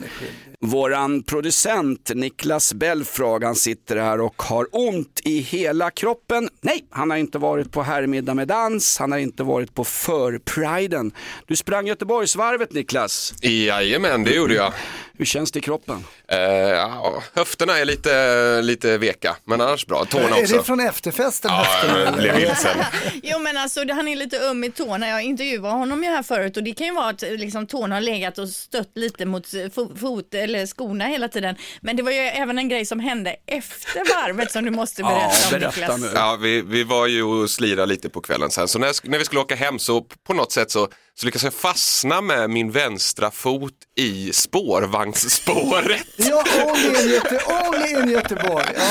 Våran 0.60 1.22
producent 1.22 2.10
Niklas 2.14 2.72
Belfrag, 2.74 3.44
han 3.44 3.54
sitter 3.54 3.96
här 3.96 4.20
och 4.20 4.42
har 4.42 4.66
ont 4.72 5.20
i 5.24 5.38
hela 5.40 5.90
kroppen. 5.90 6.48
Nej, 6.60 6.84
han 6.90 7.10
har 7.10 7.16
inte 7.16 7.38
varit 7.38 7.72
på 7.72 7.82
herrmiddag 7.82 8.25
med 8.34 8.48
dans, 8.48 8.98
han 8.98 9.12
har 9.12 9.18
inte 9.18 9.42
varit 9.42 9.74
på 9.74 9.84
förpriden. 9.84 11.12
Du 11.46 11.56
sprang 11.56 11.86
Göteborgsvarvet 11.86 12.72
Niklas. 12.72 13.34
Jajamän, 13.42 14.24
det 14.24 14.30
gjorde 14.34 14.54
jag. 14.54 14.72
Hur 15.18 15.24
känns 15.24 15.52
det 15.52 15.58
i 15.58 15.62
kroppen? 15.62 16.04
Eh, 16.28 16.38
ja, 16.40 17.22
höfterna 17.34 17.78
är 17.78 17.84
lite, 17.84 18.62
lite 18.62 18.98
veka, 18.98 19.36
men 19.44 19.60
annars 19.60 19.86
bra. 19.86 20.04
Tårna 20.04 20.36
Är 20.36 20.42
också. 20.42 20.56
det 20.56 20.62
från 20.62 20.80
efterfesten? 20.80 21.50
Ja, 21.54 21.66
jag 22.04 22.14
blev 22.14 22.36
vilsen. 22.36 22.76
Jo 23.22 23.38
men 23.38 23.56
alltså 23.56 23.80
han 23.92 24.08
är 24.08 24.16
lite 24.16 24.38
öm 24.40 24.64
i 24.64 24.70
tårna. 24.70 25.08
Jag 25.08 25.22
intervjuade 25.22 25.68
honom 25.68 26.04
ju 26.04 26.10
här 26.10 26.22
förut 26.22 26.56
och 26.56 26.62
det 26.62 26.72
kan 26.74 26.86
ju 26.86 26.94
vara 26.94 27.08
att 27.08 27.22
liksom, 27.22 27.66
tårna 27.66 27.94
har 27.96 28.00
legat 28.00 28.38
och 28.38 28.48
stött 28.48 28.90
lite 28.94 29.26
mot 29.26 29.46
fo- 29.46 29.98
fot 29.98 30.34
eller 30.34 30.66
skorna 30.66 31.04
hela 31.04 31.28
tiden. 31.28 31.56
Men 31.80 31.96
det 31.96 32.02
var 32.02 32.10
ju 32.10 32.18
även 32.18 32.58
en 32.58 32.68
grej 32.68 32.86
som 32.86 33.00
hände 33.00 33.36
efter 33.46 33.98
varvet 34.22 34.52
som 34.52 34.64
du 34.64 34.70
måste 34.70 35.02
berätta 35.02 35.56
om 35.56 35.60
Niklas. 36.00 36.12
Ja, 36.14 36.38
vi, 36.42 36.62
vi 36.62 36.84
var 36.84 37.06
ju 37.06 37.22
och 37.22 37.50
slirade 37.50 37.86
lite 37.86 38.08
på 38.08 38.15
på 38.16 38.22
kvällen 38.22 38.50
sen, 38.50 38.68
så 38.68 38.78
när, 38.78 39.08
när 39.08 39.18
vi 39.18 39.24
skulle 39.24 39.40
åka 39.40 39.56
hem 39.56 39.78
så 39.78 40.00
på 40.00 40.34
något 40.34 40.52
sätt 40.52 40.70
så, 40.70 40.88
så 41.18 41.26
lyckades 41.26 41.44
jag 41.44 41.54
fastna 41.54 42.20
med 42.20 42.50
min 42.50 42.70
vänstra 42.70 43.30
fot 43.30 43.72
i 43.96 44.32
spårvagnsspåret. 44.32 46.06
Ja, 46.16 46.44
only 46.64 47.02
in, 47.02 47.10
Göte, 47.10 47.40
only 47.66 48.00
in 48.00 48.10
Göteborg. 48.10 48.64
Ja. 48.76 48.82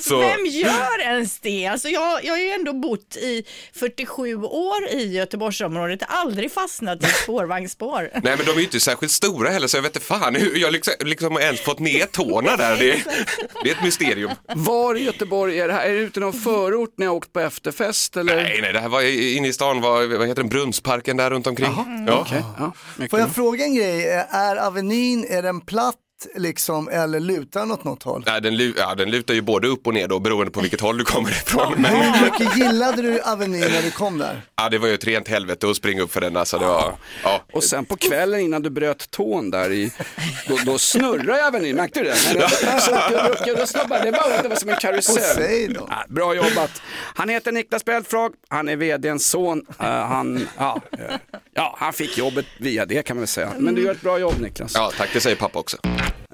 Så, 0.00 0.18
Vem 0.18 0.46
gör 0.46 1.00
ens 1.00 1.40
det? 1.40 1.66
Alltså 1.66 1.88
jag, 1.88 2.24
jag 2.24 2.32
har 2.32 2.38
ju 2.38 2.50
ändå 2.50 2.72
bott 2.72 3.16
i 3.16 3.44
47 3.74 4.36
år 4.36 4.88
i 4.90 5.12
Göteborgsområdet, 5.16 6.00
aldrig 6.08 6.52
fastnat 6.52 7.04
i 7.04 7.06
spårvagnsspår. 7.06 8.10
nej 8.22 8.36
men 8.36 8.46
de 8.46 8.50
är 8.50 8.56
ju 8.56 8.62
inte 8.62 8.80
särskilt 8.80 9.12
stora 9.12 9.50
heller 9.50 9.66
så 9.66 9.76
jag 9.76 9.82
vet 9.82 9.96
inte 9.96 10.06
fan 10.06 10.34
hur 10.34 10.56
jag 10.56 10.72
liksom, 10.72 10.94
liksom 11.00 11.32
har 11.32 11.40
ens 11.40 11.60
fått 11.60 11.78
ner 11.78 12.06
tårna 12.06 12.56
där. 12.56 12.76
Det, 12.76 12.86
det 13.62 13.70
är 13.70 13.74
ett 13.74 13.82
mysterium. 13.82 14.30
Var 14.54 14.94
i 14.94 15.04
Göteborg 15.04 15.60
är 15.60 15.68
det 15.68 15.74
här? 15.74 15.84
Är 15.84 15.92
det 15.92 16.00
ute 16.00 16.20
i 16.20 16.22
någon 16.22 16.32
förort 16.32 16.94
när 16.96 17.06
jag 17.06 17.14
åkt 17.14 17.32
på 17.32 17.40
efterfest? 17.40 18.16
Eller? 18.16 18.36
Nej, 18.36 18.58
nej, 18.62 18.72
det 18.72 18.80
här 18.80 18.88
var 18.88 19.02
inne 19.36 19.48
i 19.48 19.52
stan, 19.52 19.80
var, 19.80 20.18
vad 20.18 20.28
heter 20.28 20.42
den, 20.42 20.48
Brunnsparken 20.48 21.16
där 21.16 21.30
runt 21.30 21.46
omkring. 21.46 21.73
Ja. 22.06 22.20
Okej, 22.20 22.44
ja, 22.58 22.72
mycket 22.96 23.10
Får 23.10 23.20
jag 23.20 23.30
fråga 23.30 23.64
en 23.64 23.74
grej? 23.74 24.26
Är 24.30 24.56
Avenyn, 24.56 25.26
är 25.28 25.42
den 25.42 25.60
platt 25.60 25.96
liksom 26.34 26.88
eller 26.88 27.20
lutar 27.20 27.60
den 27.60 27.70
åt 27.70 27.84
något 27.84 28.02
håll? 28.02 28.22
Nej, 28.26 28.40
den, 28.40 28.54
lu- 28.56 28.74
ja, 28.76 28.94
den 28.94 29.10
lutar 29.10 29.34
ju 29.34 29.40
både 29.42 29.68
upp 29.68 29.86
och 29.86 29.94
ner 29.94 30.08
då 30.08 30.18
beroende 30.20 30.50
på 30.52 30.60
vilket 30.60 30.80
håll 30.80 30.98
du 30.98 31.04
kommer 31.04 31.30
ifrån. 31.44 31.74
Men, 31.76 31.96
Hur 32.12 32.24
mycket 32.24 32.56
gillade 32.56 33.02
du 33.02 33.20
Avenyn 33.20 33.60
när 33.60 33.82
du 33.82 33.90
kom 33.90 34.18
där? 34.18 34.42
ja, 34.56 34.68
det 34.68 34.78
var 34.78 34.88
ju 34.88 34.94
ett 34.94 35.04
rent 35.04 35.28
helvete 35.28 35.70
att 35.70 35.76
springa 35.76 36.02
upp 36.02 36.12
för 36.12 36.20
den. 36.20 36.36
Alltså, 36.36 36.58
det 36.58 36.66
var, 36.66 36.94
ja. 37.24 37.42
Och 37.52 37.64
sen 37.64 37.84
på 37.84 37.96
kvällen 37.96 38.40
innan 38.40 38.62
du 38.62 38.70
bröt 38.70 39.10
tån 39.10 39.50
där 39.50 39.72
i, 39.72 39.92
då, 40.48 40.58
då 40.66 40.78
snurrade 40.78 41.38
jag 41.38 41.46
även 41.46 41.66
i, 41.66 41.72
märkte 41.72 42.00
du 42.00 42.04
det? 42.06 42.16
Jag- 43.46 43.68
snabbade, 43.68 44.04
det 44.04 44.10
var, 44.10 44.42
det 44.42 44.48
var 44.48 44.56
som 44.56 44.68
en 44.70 44.76
karusell. 44.76 45.74
då. 45.74 45.86
Ja, 45.90 46.04
bra 46.08 46.34
jobbat. 46.34 46.82
Han 47.14 47.28
heter 47.28 47.52
Niklas 47.52 47.84
Belfrag, 47.84 48.32
han 48.48 48.68
är 48.68 48.76
vdns 48.76 49.26
son. 49.26 49.66
Eh, 49.80 49.86
han, 49.86 50.48
ja, 50.58 50.80
ja, 51.54 51.76
han 51.78 51.92
fick 51.92 52.18
jobbet 52.18 52.46
via 52.58 52.86
det 52.86 53.02
kan 53.02 53.16
man 53.16 53.20
väl 53.20 53.28
säga. 53.28 53.52
Men 53.58 53.74
du 53.74 53.82
gör 53.84 53.92
ett 53.92 54.00
bra 54.00 54.18
jobb 54.18 54.34
Niklas. 54.40 54.72
ja, 54.74 54.90
tack 54.98 55.10
det 55.12 55.20
säger 55.20 55.36
pappa 55.36 55.58
också. 55.58 55.76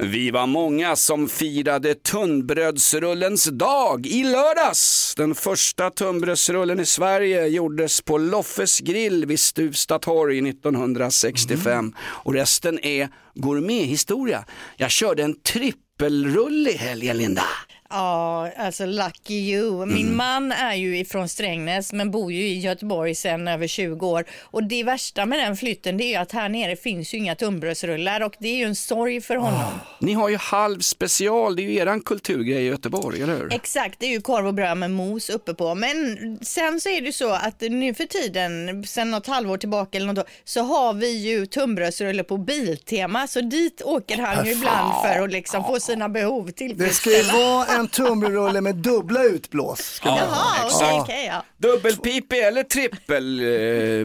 Vi 0.03 0.31
var 0.31 0.47
många 0.47 0.97
som 0.97 1.29
firade 1.29 1.95
tunnbrödsrullens 1.95 3.45
dag 3.45 4.07
i 4.07 4.25
lördags. 4.25 5.15
Den 5.17 5.35
första 5.35 5.91
tunnbrödsrullen 5.91 6.81
i 6.81 6.87
Sverige 6.87 7.47
gjordes 7.47 8.01
på 8.01 8.19
Loffes 8.19 8.81
grill 8.81 9.27
vid 9.27 9.41
Stuvsta 9.41 9.99
torg 9.99 10.49
1965 10.49 11.95
och 12.01 12.35
resten 12.35 12.79
är 12.85 13.09
gourmethistoria. 13.35 14.45
Jag 14.77 14.91
körde 14.91 15.23
en 15.23 15.41
trippelrulle 15.41 16.71
i 16.71 16.77
helgen 16.77 17.19
Linda. 17.19 17.45
Ja, 17.91 18.51
alltså 18.57 18.87
lucky 18.87 19.35
you. 19.35 19.87
Min 19.87 20.07
Mm. 20.07 20.17
man 20.17 20.53
är 20.53 20.75
ju 20.75 20.99
ifrån 20.99 21.29
Strängnäs 21.29 21.93
men 21.93 22.11
bor 22.11 22.33
ju 22.33 22.43
i 22.47 22.59
Göteborg 22.59 23.15
sedan 23.15 23.49
över 23.49 23.67
20 23.67 24.07
år. 24.07 24.25
Och 24.43 24.65
det 24.65 24.85
värsta 24.85 25.27
med 25.27 25.39
den 25.39 25.57
flytten 25.57 25.97
det 25.97 26.05
är 26.05 26.09
ju 26.09 26.15
att 26.17 26.33
här 26.33 26.49
nere 26.49 26.77
finns 26.77 27.15
ju 27.15 27.19
inga 27.19 27.35
tunnbrödsrullar 27.35 28.21
och 28.21 28.35
det 28.39 28.49
är 28.49 28.57
ju 28.57 28.65
en 28.65 28.75
sorg 28.77 29.21
för 29.21 29.37
honom. 29.37 29.65
Ni 29.99 30.13
har 30.13 30.29
ju 30.29 30.37
halv 30.37 30.81
special, 30.81 31.57
det 31.57 31.63
är 31.63 31.65
ju 31.65 31.77
eran 31.77 32.01
kulturgrej 32.01 32.63
i 32.63 32.67
Göteborg, 32.67 33.23
eller 33.23 33.37
hur? 33.37 33.53
Exakt, 33.53 34.01
det 34.01 34.07
är 34.07 34.11
ju 34.11 34.21
korv 34.21 34.47
och 34.47 34.55
bröd 34.55 34.77
med 34.79 34.91
mos 34.91 35.31
uppe 35.31 35.55
på. 35.55 35.75
Men 35.75 36.19
sen 36.43 36.81
så 36.81 36.89
är 36.89 37.01
det 37.01 37.07
ju 37.07 37.13
så 37.13 37.31
att 37.31 37.61
nu 37.61 37.95
för 37.95 38.05
tiden, 38.05 38.85
sen 38.87 39.11
något 39.11 39.27
halvår 39.27 39.57
tillbaka 39.57 39.99
eller 39.99 40.07
något, 40.07 40.19
år, 40.19 40.25
så 40.45 40.61
har 40.63 40.93
vi 40.95 41.11
ju 41.19 41.47
tunnbrödsrulle 41.47 42.25
på 42.25 42.37
Biltema. 42.37 43.27
Så 43.27 43.41
dit 43.41 43.83
åker 43.85 44.19
han 44.19 44.47
ju 44.47 44.53
ibland 44.53 44.93
för 45.05 45.23
att 45.25 45.33
liksom 45.33 45.65
få 45.65 45.81
sina 45.81 46.09
behov 46.09 46.51
tillfredsställda. 46.51 47.33
En 47.81 47.89
tunnbrödsrulle 47.89 48.61
med 48.61 48.77
dubbla 48.77 49.25
utblås. 49.25 50.01
Vara. 50.05 50.17
Jaha, 50.17 50.65
okej, 50.67 50.79
Ja. 50.89 51.01
okej, 51.03 51.27
ja. 51.27 51.45
Dubbelpipig 51.59 52.39
eller 52.39 52.63
trippel, 52.63 53.41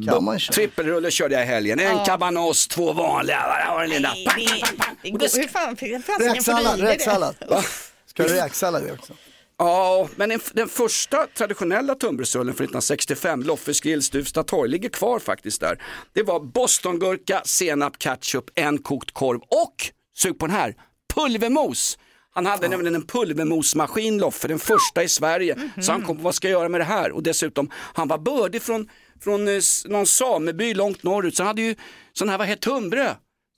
eh, 0.06 0.14
Kan 0.14 0.24
man 0.24 0.40
köra. 0.40 0.54
trippelrulle 0.54 1.12
körde 1.12 1.36
jag 1.36 1.44
i 1.44 1.48
helgen. 1.48 1.80
En 1.80 1.98
Ja. 1.98 2.06
cabanos, 2.06 2.68
två 2.68 2.94
vanliga. 2.94 3.38
Där 3.48 3.66
har 3.66 3.82
du 3.82 3.88
Linda. 3.88 4.10
Nej, 4.14 4.26
det, 4.38 4.84
det 5.04 5.10
går, 5.10 5.38
hur 5.42 5.48
fan, 5.48 5.76
hur 5.80 6.00
fasiken 6.00 6.04
får 6.14 6.24
du 6.24 6.30
Räksallad, 6.30 6.80
i 6.80 6.82
dig 6.82 6.88
det? 6.88 6.94
räksallad. 6.94 7.36
Ska 8.06 8.24
du 8.24 8.30
räksallad 8.30 8.88
i 8.88 8.92
också? 8.92 9.14
Ja, 9.58 10.08
men 10.16 10.30
den, 10.30 10.40
den 10.54 10.68
första 10.70 11.28
traditionella 11.38 11.96
tunnbrödsrullen 11.96 12.54
från 12.56 12.66
1965, 12.66 13.44
Loffes 13.44 13.80
grill, 13.82 14.04
Stuvsta 14.04 14.44
torg, 14.44 14.70
ligger 14.70 14.90
kvar 14.90 15.20
faktiskt 15.20 15.62
där. 15.62 15.82
Det 16.14 16.24
var 16.24 16.40
bostongurka, 16.40 17.42
senap, 17.46 18.00
ketchup, 18.00 18.46
en 18.56 18.78
kokt 18.78 19.12
korv 19.14 19.40
och, 19.42 19.76
sug 20.18 20.40
på 20.40 20.48
den 20.48 20.56
här, 20.56 20.74
pulvermos. 21.14 21.98
Han 22.36 22.46
hade 22.46 22.68
nämligen 22.68 22.96
en 22.96 23.08
pulvermosmaskin 23.08 24.18
Loffe, 24.18 24.48
den 24.48 24.60
första 24.60 25.04
i 25.04 25.10
Sverige. 25.10 25.72
Så 25.82 25.92
han 25.92 26.02
kom 26.02 26.18
på 26.18 26.24
vad 26.24 26.36
ska 26.36 26.50
jag 26.50 26.60
göra 26.60 26.70
med 26.70 26.82
det 26.82 26.86
här? 26.86 27.12
Och 27.12 27.24
dessutom, 27.24 27.70
han 27.74 28.08
var 28.08 28.18
bördig 28.18 28.62
från, 28.62 28.90
från 29.24 29.48
eh, 29.48 29.62
någon 29.86 30.06
sameby 30.06 30.74
långt 30.74 31.04
norrut. 31.04 31.36
Så 31.36 31.44
han 31.44 31.48
hade 31.48 31.62
ju 31.62 31.76
sån 32.14 32.30
här, 32.30 32.38
vad 32.38 32.48
heter 32.48 32.62
tunnbröd? 32.62 33.16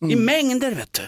I 0.09 0.15
mängder 0.15 0.71
vet 0.71 0.93
du. 0.93 1.01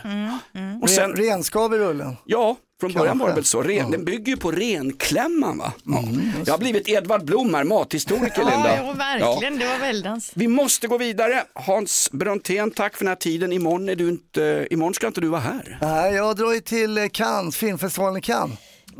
Och 0.82 0.90
sen, 0.90 1.10
Ren, 1.14 1.26
renskav 1.26 1.74
i 1.74 1.78
rullen. 1.78 2.16
Ja, 2.26 2.58
från 2.80 2.94
början 2.94 3.18
var 3.20 3.28
det 3.30 3.34
väl 3.36 3.46
så. 3.46 3.62
Ren, 3.64 3.78
Ja. 3.78 3.88
Den 3.92 4.06
bygger 4.06 4.32
ju 4.32 4.38
på 4.38 4.52
renklämman 4.52 5.58
va? 5.58 5.74
Ja. 5.84 6.04
Jag 6.46 6.54
har 6.54 6.58
blivit 6.60 6.90
Edvard 6.90 7.26
Blom 7.26 7.54
här, 7.54 7.64
mathistoriker 7.64 8.38
Linda. 8.38 8.76
Ja, 8.76 8.76
ja, 8.76 8.94
verkligen. 8.94 9.60
Det 9.60 9.68
var 9.68 9.80
väldans. 9.80 10.32
Vi 10.36 10.48
måste 10.48 10.88
gå 10.88 10.98
vidare. 10.98 11.44
Hans 11.54 12.10
Brontén, 12.12 12.72
tack 12.72 12.98
för 12.98 13.06
den 13.06 13.10
här 13.12 13.16
tiden. 13.16 13.52
Imorgon, 13.54 13.90
är 13.90 13.96
du 13.96 14.10
inte, 14.10 14.68
imorgon 14.72 14.94
ska 14.94 15.08
inte 15.08 15.22
du 15.22 15.28
vara 15.28 15.42
här. 15.42 15.78
Nej, 15.82 16.14
jag 16.14 16.36
drar 16.38 16.54
ju 16.54 16.60
till 16.60 17.10
Cannes, 17.14 17.58
filmfestivalen 17.58 18.18
i 18.18 18.22
Cannes. 18.22 18.58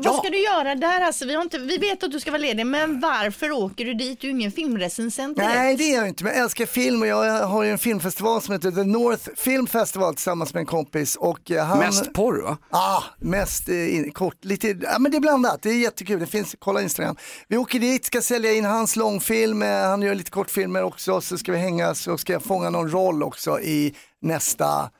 Vad 0.08 0.16
ska 0.16 0.30
du 0.30 0.38
göra 0.42 0.74
där 0.74 1.00
alltså? 1.00 1.26
Vi, 1.26 1.34
har 1.34 1.42
inte, 1.42 1.58
vi 1.58 1.78
vet 1.78 2.02
att 2.02 2.10
du 2.10 2.20
ska 2.20 2.30
vara 2.30 2.42
ledig, 2.42 2.66
men 2.66 3.00
varför 3.00 3.50
åker 3.50 3.84
du 3.84 3.94
dit? 3.94 4.20
Du 4.20 4.26
är 4.26 4.30
ingen 4.30 4.52
filmrecensent 4.52 5.36
direkt. 5.36 5.54
Nej 5.54 5.76
det 5.76 5.92
är 5.92 5.96
jag 5.96 6.08
inte, 6.08 6.24
men 6.24 6.32
jag 6.32 6.42
älskar 6.42 6.66
film 6.66 7.02
och 7.02 7.06
jag 7.06 7.46
har 7.46 7.62
ju 7.62 7.70
en 7.70 7.78
filmfestival 7.78 8.42
som 8.42 8.52
heter 8.52 8.70
The 8.70 8.84
North 8.84 9.28
Film 9.36 9.66
Festival 9.66 10.14
tillsammans 10.14 10.54
med 10.54 10.60
en 10.60 10.66
kompis. 10.66 11.16
Och 11.16 11.50
eh, 11.50 11.64
han... 11.64 11.78
Mest 11.78 12.12
porr 12.12 12.42
va? 12.42 12.58
Ja, 12.70 12.78
ah, 12.78 13.04
mest 13.18 13.68
eh, 13.68 13.96
in, 13.96 14.12
kort, 14.12 14.44
lite, 14.44 14.68
ja 14.68 14.98
men 14.98 15.10
det 15.10 15.16
är 15.16 15.20
blandat, 15.20 15.62
det 15.62 15.70
är 15.70 15.78
jättekul, 15.78 16.20
det 16.20 16.26
finns, 16.26 16.56
kolla 16.58 16.82
Instagram. 16.82 17.16
Vi 17.48 17.56
åker 17.56 17.80
dit, 17.80 18.04
ska 18.04 18.22
sälja 18.22 18.52
in 18.52 18.64
hans 18.64 18.96
långfilm, 18.96 19.62
eh, 19.62 19.68
han 19.68 20.02
gör 20.02 20.14
lite 20.14 20.30
kortfilmer 20.30 20.82
också, 20.82 21.20
så 21.20 21.38
ska 21.38 21.52
vi 21.52 21.58
hänga, 21.58 21.94
så 21.94 22.18
ska 22.18 22.32
jag 22.32 22.42
fånga 22.42 22.70
någon 22.70 22.90
roll 22.90 23.22
också 23.22 23.60
i 23.60 23.94
nästa 24.22 24.90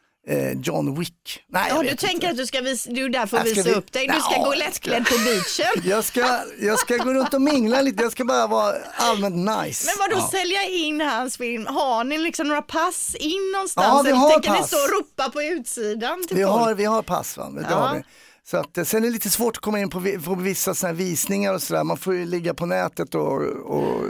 John 0.62 0.98
Wick. 1.00 1.42
Nej, 1.48 1.66
Ja, 1.74 1.82
du 1.82 1.88
vet 1.88 1.98
tänker 1.98 2.14
inte. 2.16 2.28
att 2.28 2.36
du 2.36 2.46
ska 2.46 2.60
visa, 2.60 2.90
du 2.90 3.04
är 3.04 3.08
där 3.08 3.20
att 3.22 3.32
Jag 3.32 3.40
ska 3.40 3.54
visa 3.54 3.62
vi- 3.68 3.74
upp 3.74 3.92
dig. 3.92 4.06
Du 4.06 4.20
ska 4.20 4.32
Ja, 4.36 4.44
gå 4.44 4.54
lättklädd 4.54 5.04
på 5.06 5.14
beachen. 5.18 5.82
Jag 5.90 6.04
ska, 6.04 6.38
jag 6.60 6.78
ska 6.78 6.96
gå 6.96 7.14
runt 7.14 7.34
och 7.34 7.42
mingla 7.42 7.80
lite, 7.82 8.02
jag 8.02 8.12
ska 8.12 8.24
bara 8.24 8.46
vara 8.46 8.74
allmänt 8.96 9.34
nice. 9.64 9.86
Men 9.86 9.94
vadå 10.10 10.22
Ja. 10.32 10.38
sälja 10.38 10.62
in 10.64 11.00
hans 11.00 11.36
film? 11.36 11.66
Har 11.66 12.04
ni 12.04 12.18
liksom 12.18 12.48
några 12.48 12.62
pass 12.62 13.14
in 13.20 13.52
någonstans? 13.52 13.86
Ja, 13.88 14.02
vi 14.02 14.10
Eller 14.10 14.18
har 14.20 14.30
tänker 14.30 14.50
ni 14.52 14.58
pass. 14.58 14.66
stå 14.68 14.76
och 14.76 14.90
ropa 15.00 15.30
på 15.30 15.42
utsidan 15.42 16.24
till 16.28 16.36
Vi 16.36 16.42
folk? 16.44 16.54
har, 16.60 16.74
vi 16.74 16.84
har 16.84 17.02
pass 17.02 17.36
va, 17.36 17.50
det 17.50 17.66
Ja. 17.70 17.76
har 17.76 17.94
vi. 17.94 18.02
Så 18.50 18.56
att, 18.56 18.78
eh, 18.78 18.84
sen 18.84 19.02
är 19.02 19.06
det 19.06 19.12
lite 19.12 19.30
svårt 19.30 19.56
att 19.56 19.62
komma 19.62 19.80
in 19.80 19.90
på, 19.90 20.00
på 20.24 20.34
vissa 20.34 20.74
såna 20.74 20.88
här 20.92 20.94
visningar 20.94 21.54
och 21.54 21.62
sådär. 21.62 21.84
Man 21.84 21.96
får 21.96 22.14
ju 22.14 22.24
ligga 22.26 22.54
på 22.54 22.66
nätet 22.66 23.14
och, 23.14 23.42
och 23.64 24.00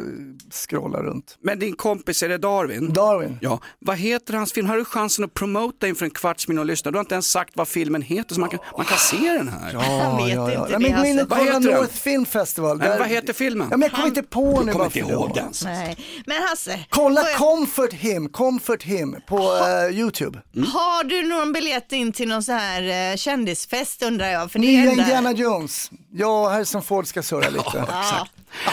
scrolla 0.50 1.03
runt. 1.03 1.38
Men 1.42 1.59
din 1.59 1.76
kompis, 1.76 2.22
är 2.22 2.29
det 2.29 2.38
Darwin? 2.38 2.92
Darwin. 2.92 3.38
Ja. 3.40 3.61
Vad 3.79 3.96
heter 3.96 4.35
hans 4.35 4.53
film? 4.53 4.66
Har 4.66 4.76
du 4.76 4.85
chansen 4.85 5.24
att 5.24 5.35
promota 5.35 5.88
inför 5.88 6.05
en 6.05 6.11
kvarts 6.11 6.48
miljon 6.48 6.66
lyssnare? 6.66 6.92
Du 6.92 6.98
har 6.98 7.00
inte 7.05 7.14
ens 7.14 7.31
sagt 7.31 7.53
vad 7.57 7.68
filmen 7.68 8.03
heter 8.03 8.35
så 8.35 8.40
man 8.40 8.48
kan, 8.50 8.59
man 8.76 8.87
kan 8.87 8.98
se 8.98 9.16
den 9.16 9.48
här. 9.48 9.70
Ja, 9.72 10.29
ja, 10.29 10.53
ja. 10.53 10.66
Nej, 10.70 10.90
men 10.90 11.00
gå 11.00 11.07
in 11.07 11.20
och 11.20 11.29
Vad 11.29 11.38
kolla 11.38 11.53
den? 11.53 11.62
North 11.62 11.94
Film 11.94 12.26
Festival. 12.26 12.79
Nej, 12.79 12.88
men 12.88 12.98
vad 12.98 13.09
heter 13.09 13.33
filmen? 13.33 13.68
Ja, 13.70 13.76
men 13.76 13.87
jag 13.87 13.92
kommer 13.92 14.09
inte 14.09 14.22
på 14.22 14.62
nu 14.62 14.72
kommer 14.72 14.85
inte 14.85 14.98
ihåg 14.98 15.35
den. 15.35 15.53
Nej. 15.64 15.96
Men 16.26 16.42
Hasse, 16.42 16.81
Kolla 16.88 17.20
är- 17.31 17.35
Comfort 17.35 17.92
Him, 17.92 18.29
Comfort 18.29 18.83
Him 18.83 19.16
på 19.29 19.38
eh, 19.38 19.98
YouTube. 19.98 20.38
har 20.57 21.05
du 21.05 21.29
någon 21.29 21.53
biljett 21.53 21.92
in 21.92 22.12
till 22.12 22.29
någon 22.29 22.42
så 22.42 22.53
här 22.53 23.11
eh, 23.12 23.16
kändisfest 23.16 24.03
undrar 24.03 24.30
jag? 24.33 24.51
För 24.51 24.59
det 24.59 24.66
är 24.66 24.83
Nya 24.83 24.93
Indiana 24.93 25.33
Jones. 25.33 25.90
Jag 26.12 26.45
och 26.45 26.51
Harrison 26.51 26.83
Ford 26.83 27.07
ska 27.07 27.23
surra 27.23 27.49
lite. 27.49 27.85
Ja. 27.88 28.27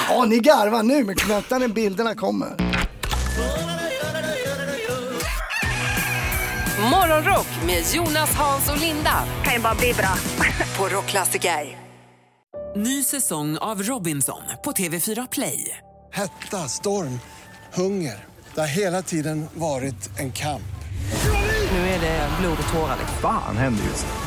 Ja, 0.10 0.26
ni 0.26 0.40
garvar 0.40 0.84
nu 0.84 1.04
men 1.04 1.16
vänta 1.28 1.58
när 1.58 1.68
bilderna 1.68 2.16
kommer. 2.16 2.48
Morgonrock 6.92 7.48
med 7.66 7.84
Jonas, 7.94 8.36
Hans 8.36 8.70
och 8.70 8.78
Linda. 8.78 9.24
Kan 9.44 9.54
ju 9.54 9.60
bara 9.60 9.76
bli 9.76 9.94
bra. 9.94 10.14
På 10.78 10.88
Rockklassiker. 10.88 11.78
Ny 12.76 13.04
säsong 13.04 13.58
av 13.58 13.84
Robinson 13.84 14.42
på 14.64 14.72
TV4 14.72 15.28
Play. 15.32 15.78
Hetta, 16.14 16.58
storm, 16.58 17.20
hunger. 17.74 18.26
Det 18.56 18.60
har 18.62 18.68
hela 18.68 19.02
tiden 19.02 19.48
varit 19.54 20.20
en 20.20 20.32
kamp. 20.32 20.62
Nu 21.72 21.78
är 21.78 22.00
det 22.02 22.30
blod 22.40 22.58
och 22.68 22.74
tårar. 22.74 22.98
Fan 23.22 23.58
händer 23.58 23.84
just 23.84 24.06
nu. 24.06 24.27